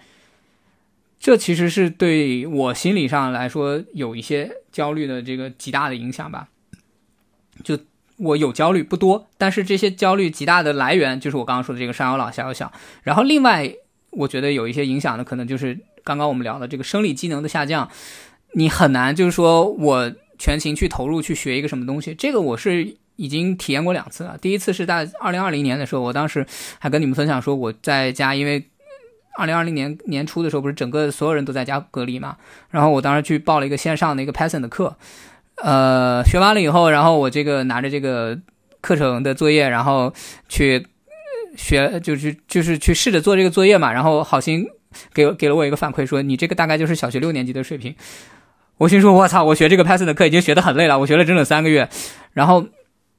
[1.20, 6.48] 这其实是对我心理上来说有一些焦虑的这个极大的影响吧，
[7.64, 7.78] 就。
[8.22, 12.72] 我有焦虑不多，但是这些焦虑极大的来源就是我刚刚说的这个上有老下有小。
[13.02, 13.74] 然后另外，
[14.12, 17.90] 我觉得有一些影响的可能就是刚刚我们聊的这个生理机能的下降，
[18.54, 22.14] 你很难就是说我全情去投入去学一个什么东西。
[22.14, 24.38] 这个我是已经体验过两次了。
[24.40, 26.46] 第一次是在二零二零年的时候，我当时
[26.80, 28.64] 还跟你们分享说我在家，因为
[29.38, 32.38] 二零二零年年初的时候不是整个所有人都在家隔离嘛，
[32.70, 34.96] 然后我当时去报了一个线上的一个 Python 的课。
[35.64, 38.38] 呃，学完了以后，然后我这个拿着这个
[38.82, 40.14] 课程的作业，然后
[40.50, 40.88] 去
[41.56, 43.92] 学，就是就是去试着做这个作业嘛。
[43.94, 44.66] 然后好心
[45.14, 47.96] 给给了我一个反馈，说你这个大概就是小学六年级的水平。
[48.78, 51.88] 我心说，我操，我学这个 Python 的课已经学得很累了，我学了整整三个月。
[52.34, 52.66] 然后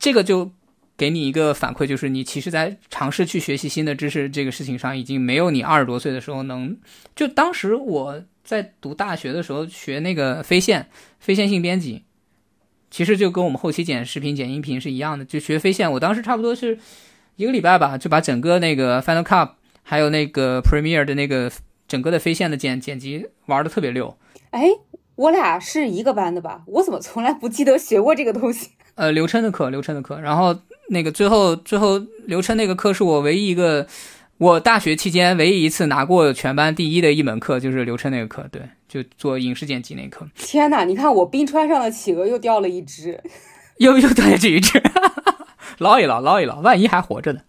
[0.00, 0.50] 这个就
[0.96, 6.76] 给你一个反馈，就是你其实在尝试去学习新的知识这个事情上，已经没有你二十多岁的时候能。
[7.14, 10.88] 就当时我在读大学的时候学那个非线
[11.20, 12.02] 非线性编辑。
[12.92, 15.90] 其实就跟我们后期剪视频、剪音频是一样的，就学飞线。
[15.90, 16.78] 我当时差不多是
[17.36, 21.50] 一个礼拜吧，就把整个那个 Final Cut 还有那个 Premiere 的那个
[21.88, 24.14] 整个的飞线的剪剪辑玩的特别溜。
[24.50, 24.68] 哎，
[25.16, 26.62] 我俩是一个班的吧？
[26.66, 28.72] 我怎么从来不记得学过这个东西？
[28.94, 30.20] 呃，刘琛的课，刘琛的课。
[30.20, 30.54] 然后
[30.90, 33.86] 那个最后最后刘琛那个课是我唯一一个。
[34.42, 40.26] 我大学期间唯一一次拿过全班第一的一门课，就是刘琛那个课，对，就做影视剪辑那课。
[40.34, 43.22] 天哪，你看我冰川上的企鹅又掉了一只，
[43.78, 44.82] 又又掉下去一只，
[45.78, 47.40] 捞一捞，捞一捞，万一还活着呢。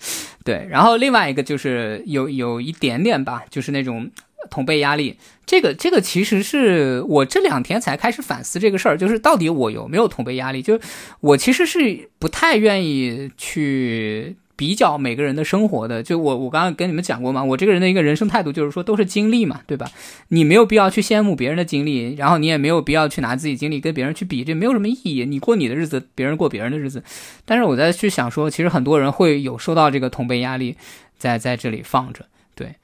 [0.45, 4.11] 对，然后另外一个就是有有一点点吧，就是那种
[4.51, 5.17] 同辈压力。
[5.47, 10.61] 这个这个其实是我这两天才开始反思这个事儿，就是到底我有没有同辈压力？
[10.61, 10.81] 就是
[11.21, 14.35] 我其实是不太愿意去。
[14.55, 19.89] 比较每个人的生活的，就我我刚刚跟你们讲过嘛，我这个人的一个人生态度就是说都是经历嘛，对吧？
[20.27, 25.25] 你没有必要去羡慕别人的经历，然后你也没有必要去拿自己经历跟别人去比，这没有什么意义。
[25.25, 27.03] 你过你的日子，别人过别人的日子。
[27.45, 30.75] 但是我在去想说，其实很多人会有受到这个同辈压力，
[31.17, 32.75] 在在这里放着，对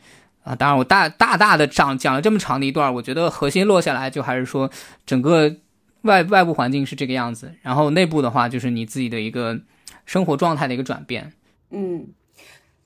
[0.43, 0.55] 啊。
[0.55, 4.71] 当然我大大大的讲讲了这么长的一段，我觉得核心落下来就还是说
[5.05, 5.55] 整个
[6.01, 9.59] 外外部环境是这个样子，然后内部的话就是你自己的一个
[10.05, 11.31] 生活状态的一个转变。
[11.71, 12.07] 嗯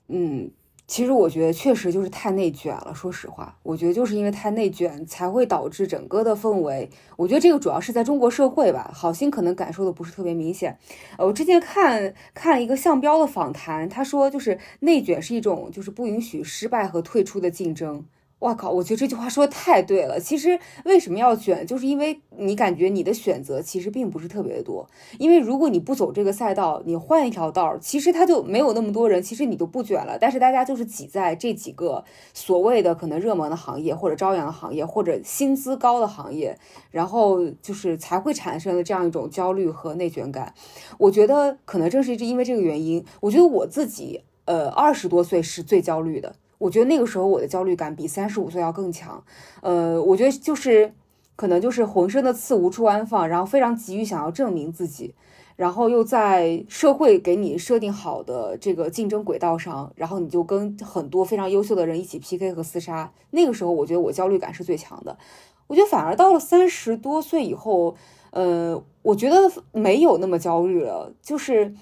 [0.08, 0.50] 嗯，
[0.86, 2.92] 其实我觉得确实就是太内卷了。
[2.94, 6.90] 说实话，我觉得就是因为太内卷，才会导致整个的氛围。
[7.16, 10.78] 我觉得这个主要是在中国社会吧，好心可能感受的不是特别明显。
[11.16, 18.04] 呃，我之前看看一个项标的访谈，他说就是内卷是一种就是不允许失败和退出的竞争。
[18.44, 18.70] 哇靠！
[18.70, 20.20] 我觉得这句话说的太对了。
[20.20, 24.86] 其实为什么要卷，就是因为你感觉你的选择其实并不是特别的多。
[25.18, 30.18] 因为如果你不走这个赛道，你换一条道，其实它就没有那么多人，其实你就不卷了。
[30.20, 36.58] 但是大家就是挤在这几个所谓的可能热门的行业，或者朝阳的行业，或者薪资高的行业，
[36.90, 40.52] 然后就是才会产生了这样一种焦虑和内卷感。
[40.98, 46.36] 我觉得可能正是因为这个原因，我觉得我自己呃二十多岁是最焦虑的。
[46.58, 49.22] 我觉得那个时候我的焦虑感比三十五岁要更强。
[49.62, 50.92] 呃，我觉得就是
[51.36, 55.14] 可能就是浑身的刺无处安放，然后非常急于想要证明自己，
[55.56, 63.12] 然后又在社会给你设定好的这个竞争轨道上，然后你就跟很多非常优秀的人一起 PK 和厮杀。
[63.30, 65.18] 那个时候我觉得我焦虑感是最强的。
[65.66, 67.96] 我觉得反而到了三十多岁以后，
[68.30, 71.12] 呃，我觉得没有那么焦虑了。
[71.22, 71.74] 就是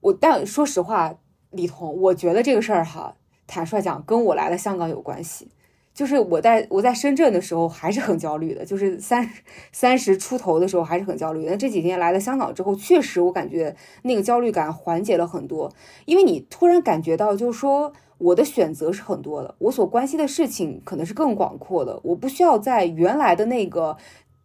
[0.00, 1.14] 我，但说实话，
[1.50, 3.16] 李彤，我觉得这个事儿哈。
[3.46, 5.48] 坦率讲，跟我来了香港有关系。
[5.94, 9.26] 就是我在我在深圳的时候还是很焦虑的，就是三
[9.72, 11.46] 三十出头的时候还是很焦虑。
[11.46, 15.72] 那这几天来了香港之后，确实我感觉那个焦虑感缓解了很多，
[16.04, 23.96] 因为你突然感觉到，就是说我的选择是很多的，我所关心的事情可能是更广阔的，我不需要在原来的那个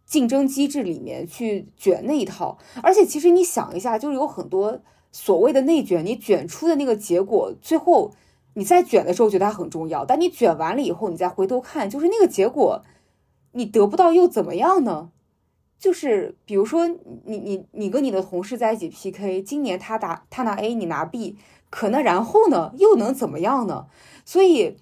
[0.06, 2.56] 竞争机制里面去卷那一套。
[2.82, 4.80] 而且其实你想一下，就是有很多
[5.10, 8.12] 所谓的内卷，你卷出的那个结果，最后。
[8.54, 12.82] 你在卷的时候觉得它很重要，但你卷完了以后，你再回头看，就是那个结果，
[13.52, 15.10] 你得不到又怎么样呢？
[15.78, 21.36] 就是比如说，你你你跟你的同事在一起 PK，今年他打他拿 A，你拿 B，
[21.70, 23.86] 可能然后呢又能怎么样呢？
[24.24, 24.76] 所以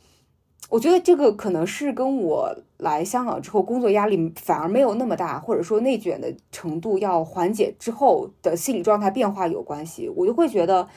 [0.68, 10.88] 我觉得这个可能是跟我来香港之后工作压力反而没有那么大，或者说内卷的程度要缓解之后的心理状态变化有关系，我就会觉得。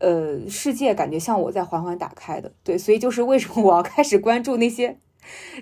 [0.00, 4.98] 呃，世界感觉像我在缓缓打开的，对，所以就是为什么我要开始关注那些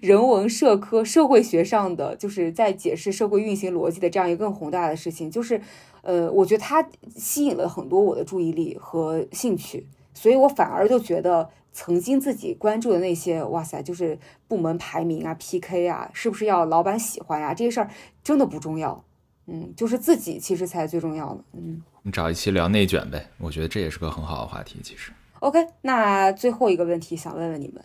[0.00, 5.60] 人文社科、社会学上的，就是在解释社会运行逻辑的这样一个更宏大的事情，就是，
[6.02, 17.54] 呃，我觉得它吸引了很多我的注意力和兴趣，所以我反而就觉得曾经自己关注的那些，哇塞，就是部门排名啊、PK 啊，是不是要老板喜欢呀？
[17.54, 17.88] 这些事儿
[18.22, 19.02] 真的不重要，
[19.48, 21.82] 嗯，就是自己其实才最重要的，嗯。
[22.02, 24.80] 你找一期聊内卷呗，我觉得这也是个很好的话题。
[24.82, 27.84] 其实，OK，那最后一个问题想问问你们，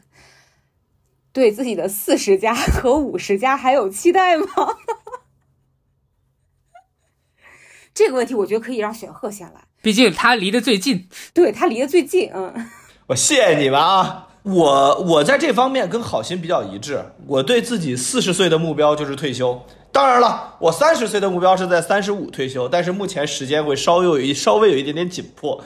[1.32, 4.46] 对自己的四十加和五十加还有期待吗？
[7.94, 12.32] 这个问题我觉得可以让选赫先来，毕竟他离得最近，对他离得最近。
[12.34, 12.70] 嗯，
[13.08, 19.62] 我谢谢你们啊，我我在这方面跟好心比较一致，我对自己四十岁的目标就是退休。
[19.92, 25.62] 当然了，我三十岁的目标是在三十五退休，但是目前时间会稍微有一稍微有一点点紧迫，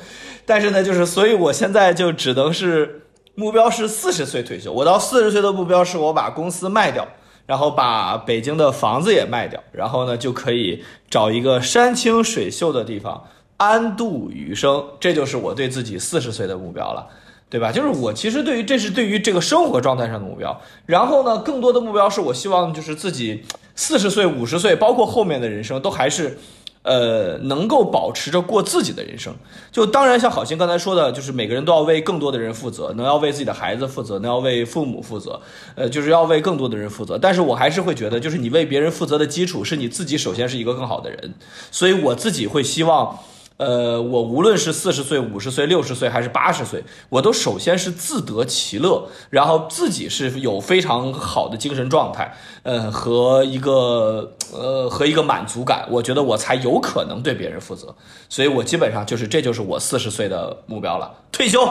[0.46, 3.04] 但是呢，就是所以我现在就只能是
[3.36, 4.72] 目标是四十岁退休。
[4.74, 7.08] 我到四十岁的目标是我把公司卖掉，
[7.46, 13.26] 然后把北京的房子也卖掉，然后呢就可以找一个山清水秀的地方
[13.58, 17.08] 安度余生，这就是我对自己四十岁的目标了。
[17.48, 17.72] 对吧？
[17.72, 23.46] 就是我其实对于这是对于这个生活状态上的目标，然后呢，更多的目标是我希望就是自己
[23.76, 26.38] 四十岁、五十岁，包括后面的人生，都还是，
[26.82, 29.36] 呃，能够保持着过自己的人生。
[29.72, 35.42] 就当然像好心刚才说的，就是每个人都要为更多的人负责，能要为自己的孩子负责，能要为父母负责，
[35.76, 37.18] 呃，就是要为更多的人负责。
[37.18, 41.34] 但是我还是会觉得，就是你为别人负责的基础是你自己首先是一个更好的人，
[41.70, 43.20] 所以我自己会希望。
[43.58, 57.96] 呃，我无论是四十岁、五十岁、六十岁还是八十岁，我都首先是自得其乐，然后自己是有非常好的精神状态，呃，和一个呃和一个满足感，我觉得我才有可能对别人负责。
[58.28, 61.66] 所以我基本上就是，这就是我四十岁的目标了，退休，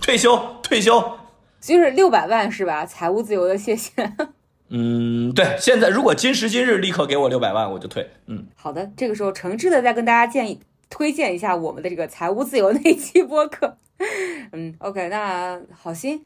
[0.00, 1.04] 退休，退休，
[1.60, 2.86] 就是六百万是吧？
[2.86, 3.90] 财务自由的，谢谢。
[4.70, 8.10] 嗯，对，现在如果今时今日立刻给我六百万，我就退。
[8.26, 10.60] 嗯，好的，这个时候诚挚的再跟大家建议。
[10.88, 13.76] 推荐一下我们的这个财务自由那期播客。
[14.52, 16.24] 嗯，OK，那好心，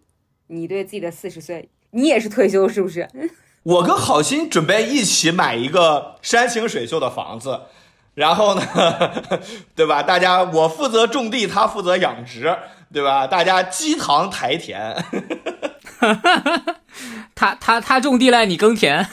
[0.49, 3.09] 你对自己的四十岁，你也是退休是不是？
[3.63, 7.61] 我跟好心准备一起买一个山清水秀的房子，
[8.15, 8.63] 然后呢，
[9.77, 10.03] 对吧？
[10.03, 12.57] 大家我负责种地，他负责养殖，
[12.93, 13.27] 对吧？
[13.27, 14.97] 大家积堂台田。
[17.35, 19.07] 他他他种地嘞，你耕田。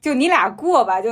[0.00, 1.10] 就你俩过吧，就。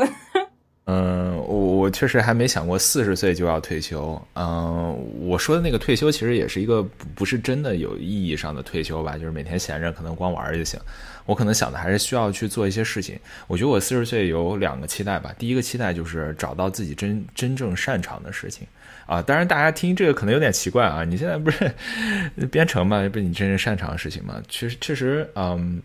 [0.90, 4.18] 嗯，我我确实还没想过四十岁就要退休。
[4.34, 6.82] 嗯，我说的那个退休其实也是一个
[7.14, 10.80] 不是真的有意义上的退休吧，就是每天闲着可能光玩就行。
[11.26, 13.20] 我可能想的还是需要去做一些事情。
[13.48, 18.66] 我觉得我四十岁有两个期待吧，第一个期待就是找到自己真真正擅长的事情
[19.04, 19.20] 啊。
[19.20, 21.70] 当然，大家听这个可能有点奇怪啊，你现在不是
[22.50, 23.06] 编程吗？
[23.12, 24.42] 不是你真正擅长的事情吗？
[24.48, 25.82] 确实确实，嗯。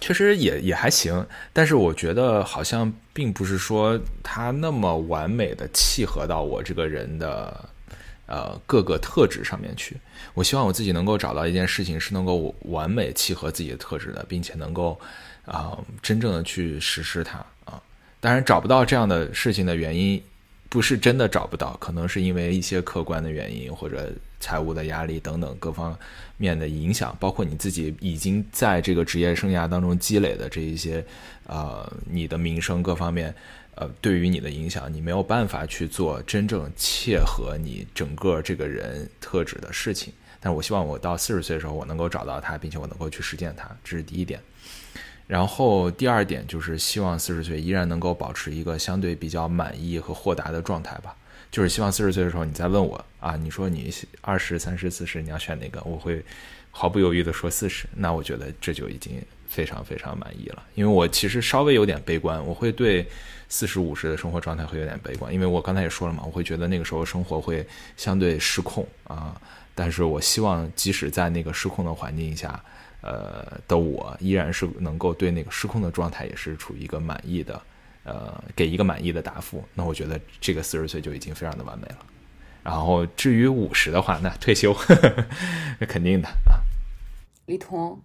[0.00, 7.68] 确实也也还行，但是我觉得好像并不是说它那么完美的契合到我这个人的
[8.26, 9.96] 呃各个特质上面去。
[10.34, 14.98] 我希望我自己能够找到一件事情是能够完美契合自己的特质的，并且能够
[15.44, 17.80] 啊真正的去实施它啊。
[18.20, 20.22] 当然找不到这样的事情的原因
[20.76, 25.98] 不是真的找不到，可能是因为一些客观的原因或者财务的压力等等各方
[26.36, 31.02] 面的影响，包括你自己已经在这个职业生涯当中积累的这一些，
[31.46, 33.34] 呃，你的名声各方面，
[33.74, 40.12] 呃，对于你的影响，你没有办法去做真正切合你整个这个人特质的事情。
[40.40, 44.38] 但是我希望我到四十岁的时候，我能够找到它，并且我能够去实践它，这是第一点。
[45.26, 51.16] 然后第二点就是希望四十岁依然能够保持一个相对比较满意和豁达的状态吧。
[51.50, 56.22] 就是希望四十岁的时候，你再问我啊，你说你二十三十四十你要选哪个，我会
[56.70, 57.88] 毫不犹豫的说四十。
[57.94, 60.62] 那我觉得这就已经非常非常满意了。
[60.74, 63.06] 因为我其实稍微有点悲观，我会对
[63.48, 67.66] 四十五十的生活状态会有点悲观，因为我刚才也说了嘛，我会觉得那个时候生活会
[67.96, 69.40] 相对失控啊。
[69.74, 72.62] 但是我希望即使在那个失控的环境下。
[73.06, 77.62] 呃的我依然是能够对那个失控的状态也是处于一个满意的，
[78.02, 79.62] 呃，给一个满意的答复。
[79.74, 81.98] 那我觉得这个四十岁就已经非常的完美了。
[82.64, 84.76] 然后至于五十的话，那退休，
[85.78, 86.58] 那 肯定的啊。
[87.46, 88.00] 李彤，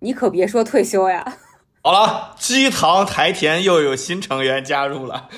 [0.00, 1.38] 你可别说退休呀！
[1.80, 5.30] 好了，鸡堂台田又有新成员加入了，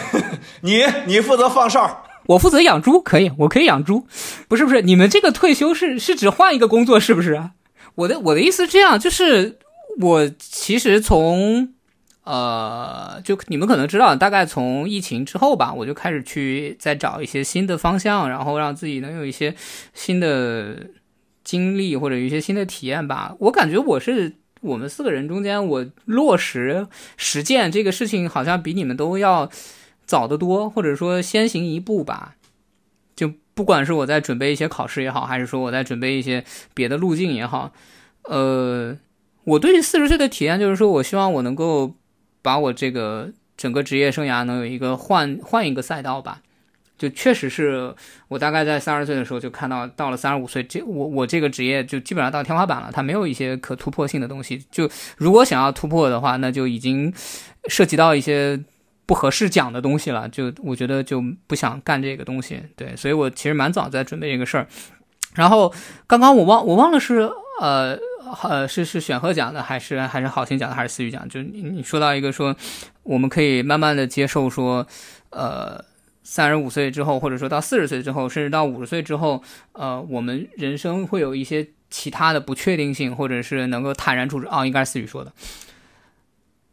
[0.60, 2.04] 你你负责放哨。
[2.26, 4.06] 我负责养猪，可以，我可以养猪。
[4.48, 7.50] 不是不是，你们这个退休是是指换一个工作，是不是啊？
[7.96, 9.58] 我的我的意思是这样，就是
[10.00, 11.74] 我其实从
[12.24, 19.54] 呃，就你们可能知道，大概从疫情之后吧，我就开始去再找一些新的方向，然后让自己能有一些
[19.92, 20.86] 新的
[21.42, 23.34] 经历或者一些新的体验吧。
[23.40, 29.50] 我感觉我是我们四个人中间，我落实实践这个事情，好像比你们都要。
[30.04, 32.36] 早得多，或者说先行一步吧。
[33.14, 36.42] 就不管是我在准备一些考试也好，还是说我在准备一些
[36.72, 37.70] 别的路径也好，
[38.22, 38.96] 呃，
[39.44, 41.94] 我对四十岁的体验就是说，我希望我能够
[42.40, 46.40] 把我这个整个职业生涯能有一个换换一个赛道吧。
[46.96, 47.94] 就确实是
[48.28, 54.64] 我大概在三十岁的时候就看到，到了三十五岁，这我我这个职业就基本上到天花板了，它没有一些可突破性的东西。
[54.70, 54.88] 就
[55.18, 57.12] 如果想要突破的话，那就已经
[57.68, 58.58] 涉及到一些。
[59.04, 64.66] 不合适讲的东西了，就我觉得就不想干这个东西，对，所以我其实蛮早在准备这个事儿。
[65.34, 65.72] 然后
[66.06, 67.98] 刚刚我忘我忘了是呃
[68.42, 71.26] 呃是是选赫讲的还是还是好心讲的还是思雨讲？
[71.28, 72.54] 就你你说到一个说
[73.02, 74.86] 我们可以慢慢的接受说
[75.30, 75.82] 呃
[76.22, 79.42] 三十五岁之后或者说到四十岁之后甚至到五十岁之后
[79.72, 85.32] 呃我们人生会有一些其他的不确定性或者是能够坦然处之啊，应该是思雨说的。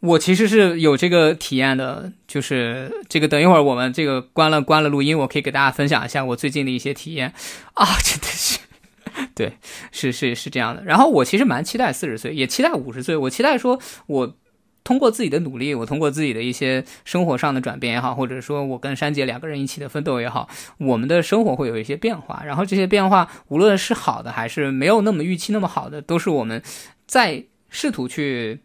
[0.02, 7.34] 我其实是有这个体验的，就是这个等一会儿我们这个关了关了录音，我可以给大家分享一下我最近的一些体验
[7.76, 8.60] 啊，真的是，
[9.36, 9.58] 对，
[9.91, 10.82] 是是是这样的。
[10.86, 13.18] 然后我其实蛮期待四十岁，也期待五十岁。
[13.18, 13.78] 我期待说，
[14.08, 14.38] 我
[14.86, 20.47] 通过自己的努力，我通过自己的一些生活上的转变也好，或者说我跟珊姐两个人一起的奋斗也好，
[20.78, 22.41] 我们的生活会有一些变化。
[22.45, 26.64] 然后这些变化，无论是好的还是没有那么预期那么好的，都是我们
[27.06, 28.62] 在试图去。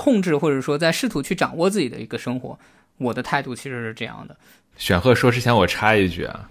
[0.00, 2.58] 控制或者说在试图去掌握自己的一个生活，
[2.96, 4.34] 我的态度其实是这样的。
[4.78, 6.48] 选赫说之前，我插一句啊，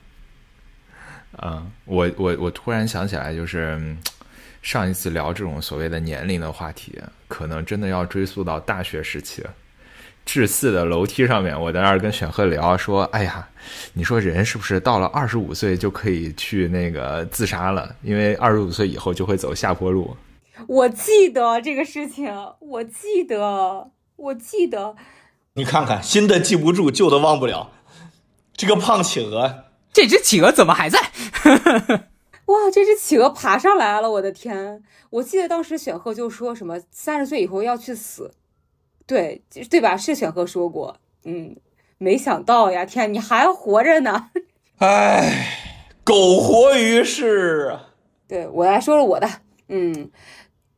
[1.41, 3.97] 嗯，我我我突然想起来，就是
[4.61, 9.43] 上一次聊这种所谓的年龄的话题，可能真的要追溯到大学时期。
[10.25, 13.49] 至四的楼梯上面，我在那儿跟选赫聊说：“哎呀，
[13.93, 17.95] 你说人是不是到了二十五岁就可以去那个自杀了？
[18.03, 20.15] 因为二十五岁以后就会走下坡路。”
[20.67, 24.95] 我记得这个事情，我记得，我记得。
[25.53, 27.71] 你看看，新的记不住，旧的忘不了。
[28.53, 30.99] 这个胖企鹅，这只企鹅怎么还在？
[32.45, 34.09] 哇，这只企鹅爬上来了！
[34.11, 38.33] 我的天，我记得当时选赫就说什么三十岁以后要去死，
[39.05, 39.95] 对对吧？
[39.95, 40.97] 是选赫说过。
[41.23, 41.55] 嗯，
[41.97, 44.31] 没想到呀，天，你还活着呢！
[44.79, 45.47] 哎，
[46.03, 47.89] 苟活于世啊！
[48.27, 49.29] 对我来说说我的，
[49.67, 50.09] 嗯。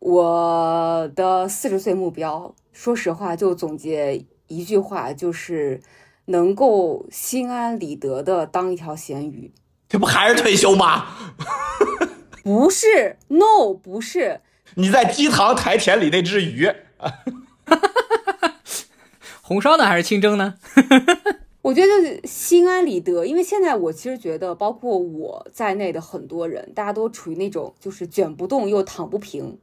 [0.01, 5.79] 我的四十岁目标，说实话，就总结一句话，就是
[6.25, 9.53] 能够心安理得的当一条咸鱼。
[9.87, 11.05] 这不还是退休吗？
[12.43, 14.41] 不是，no，不是。
[14.73, 16.67] 你在鸡塘台田里那只鱼，
[19.43, 20.55] 红烧呢还是清蒸呢？
[21.71, 29.57] 我觉得就是心安理得，因为现在我其实觉得，包括我在内的很多人，大家都处于那种就是卷不动又躺不平。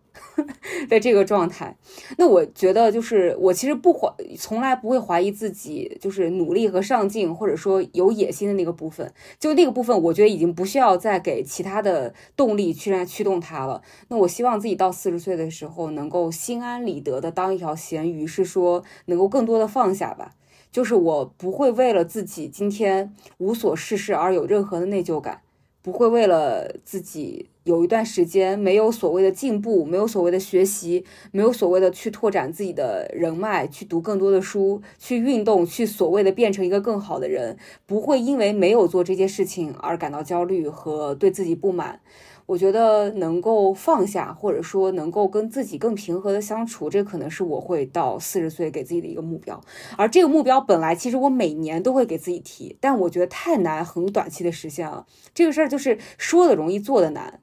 [0.88, 1.76] 的这个状态，
[2.16, 9.12] 那我觉得就是我其实不怀，从来不会怀疑自己，就是努力和上进，或者说有野心的那个部分。
[9.38, 13.82] 就那个部分，我觉得已经不需要再给其他的动力去来驱动它了。
[14.08, 20.32] 那我希望自己到四十岁的时候，能够心安理得的当一条咸鱼，是说能够更多的放下吧。
[20.70, 25.40] 就是我不会为了自己今天无所事事而有任何的内疚感，
[25.82, 37.56] 不会为了自己有一段时间没有所谓的进步，没有所谓的学习，没有所谓的去拓展自己的人脉，去读更多的书，去运动，去所谓的变成一个更好的人，
[37.86, 42.00] 不会因为没有做这些事情而感到焦虑和对自己不满。
[42.48, 49.60] 我觉得能够放下，或者说能够跟自己更平和的相处，这可能是我会到四十岁给自己的一个目标。
[49.98, 55.06] 而这个目标本来其实我每年都会给自己提，但我觉得太难，很短期的实现了。
[55.34, 57.38] 这个事儿就是说的容易，做的难。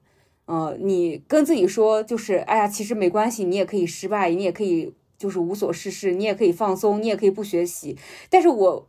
[0.46, 7.96] 呃，你跟自己说，就是哎呀，其实没关系，你也可以失败，你也可以就是无所事事，你也可以放松，你也可以不学习。
[8.32, 8.88] 但是我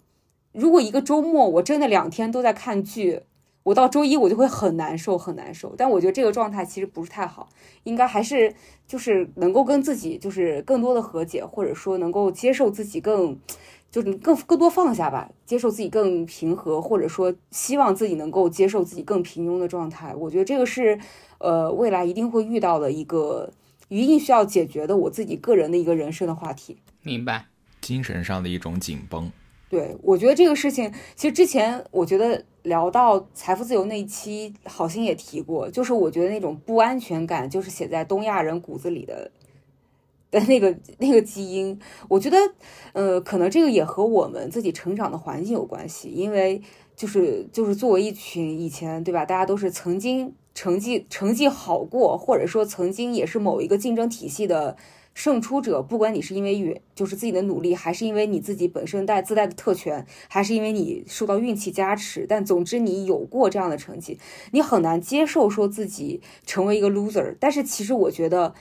[0.52, 3.24] 如果一个周末我真的两天都在看剧。
[3.66, 5.74] 我到周一我就会很难受，很难受。
[5.76, 7.48] 但我觉得这个状态其实不是太好，
[7.82, 8.54] 应该还是
[8.86, 13.36] 就是能够跟自己就是更多的和解，或者说能够接受自己更，
[13.90, 20.14] 就是更更多放下吧，接受自己更平和，或者说希望自己能够接受自己更平庸的状态。
[20.14, 20.96] 我觉得这个是
[21.38, 23.50] 呃未来一定会遇到的一个
[23.88, 26.76] 一定需要解决的我自己个人的一个人生的话题。
[27.02, 27.46] 明白，
[27.80, 29.32] 精神上的一种紧绷。
[29.68, 39.32] 对，我觉得这个事情，其实之前我觉得聊到财富自由那一期，好心也提过，就是我觉得那种不安全感，就是写在东亚人骨子里的
[40.30, 41.76] 的那个那个基因。
[42.08, 42.38] 我觉得，
[42.92, 46.62] 呃，可能这个也和我们自己成长的环境有关系，因为
[46.94, 54.76] 就是就是作为一群以前对吧，大家都是曾经成绩成绩好过，或者说曾经也是某一个竞争体系的。
[55.16, 64.18] 胜出者，不管你是因为运，就是自己的努力，还是因为你自己本身带自带的特权，还是因为你受到运气加持，但总之你有过这样的成绩，
[64.50, 67.34] 你很难接受说自己成为一个 loser。
[67.40, 68.52] 但是其实我觉得，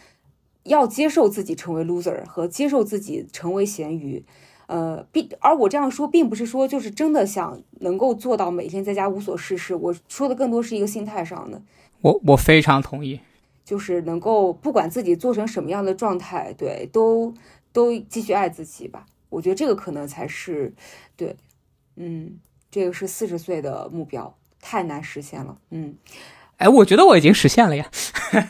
[0.64, 4.24] 要接受自己成为 loser 和接受自己成为咸鱼，
[4.68, 9.76] 呃，并而我这样说，并不是说就是真的想能够做到每天在家无所事事。
[9.76, 11.62] 我说的更多是一个心态上的。
[12.00, 13.20] 我我非常同意。
[13.66, 17.34] 就是能够不管自己做成什么样的状态，对，都
[17.74, 19.06] 都继续爱自己吧。
[19.30, 20.72] 我觉得这个可能才是
[21.18, 21.36] 对，
[21.96, 22.40] 嗯，
[22.72, 25.58] 这个是四十岁的目标，太难实现了。
[25.72, 25.96] 嗯，
[26.58, 27.90] 哎，我觉得我已经实现了呀。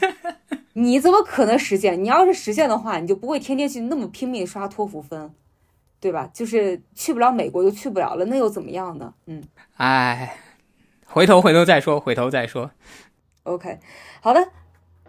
[0.77, 2.03] 你怎么可能实现？
[2.03, 5.33] 你要是实现的话，你就不会天天去那么拼命刷托福分，
[6.01, 6.29] 对吧？
[6.33, 9.13] 就是去不了美国就去不了了，那又怎么样呢？
[9.25, 9.41] 嗯，
[9.77, 10.37] 哎，
[11.05, 12.71] 回头回头再说，回头再说。
[13.43, 13.79] OK，
[14.19, 14.49] 好的。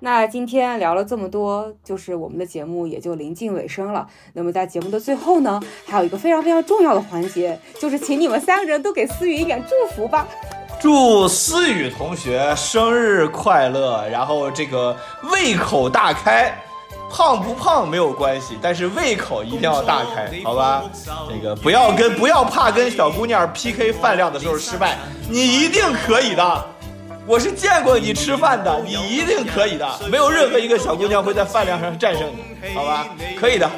[0.01, 4.07] 那今天聊了这么多，就是我们的节目也就临近尾声了。
[4.35, 10.29] 那么在节目的最后呢，还有一个非常非常重要的环节，就是请你们三个人都给思雨一点祝福吧。
[10.79, 14.95] 祝思雨同学生日快乐，然后这个
[15.33, 16.55] 胃口大开，
[17.11, 20.85] 胖不胖没有关系，但是胃口一定要大开，好吧？
[21.31, 24.99] 这个不要跟不要怕跟小姑娘 PK 饭量的时候失败，
[25.31, 26.67] 你一定可以的。
[27.27, 33.07] 我是见过你吃饭的，你一定可以的，没有任何一个小姑娘会在饭量上战胜你，好吧？
[33.39, 33.69] 可以的。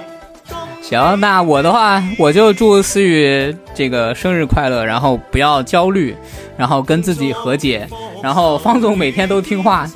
[0.82, 6.16] 行，那我的话，我就祝思雨这个生日快乐，然后不要焦虑，
[6.56, 7.88] 然后跟自己和解，
[8.22, 9.86] 然后方总每天都听话，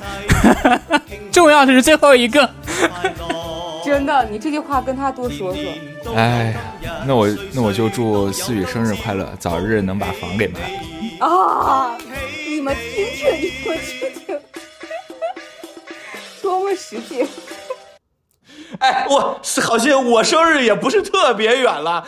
[1.31, 2.49] 重要的是最后一个。
[3.85, 6.13] 真的，你这句话跟他多说说。
[6.15, 6.55] 哎，
[7.05, 11.27] 那我那我就祝思雨生日快乐，早日能把房给卖了。
[11.27, 11.91] 啊！
[12.63, 14.39] 你们听听，你们听听，
[16.41, 17.25] 多么实际！
[18.79, 22.07] 哎，我是好像我生日也不是特别远了。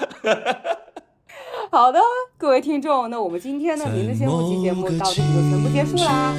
[1.69, 1.99] 好的，
[2.37, 6.33] 各位听众，那我们今天的名字先不期节目到此就全部结束啦。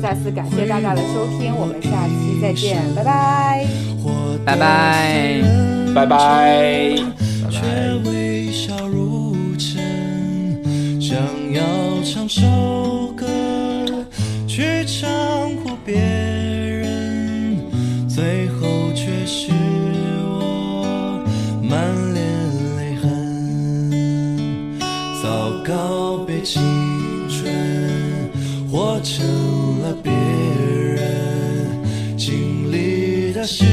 [0.00, 3.66] 再次感谢大家的收听，我们下期再见，拜拜，
[4.46, 5.42] 拜拜，
[5.94, 6.96] 拜拜，
[7.44, 7.68] 拜拜。
[14.58, 17.56] 去唱哭别人，
[18.08, 19.52] 最后却是
[20.24, 21.22] 我
[21.62, 21.78] 满
[22.12, 22.26] 脸
[22.76, 24.76] 泪痕。
[25.22, 26.60] 早告别青
[27.28, 27.54] 春，
[28.68, 29.24] 活成
[29.80, 31.68] 了别人
[32.16, 33.64] 经历的事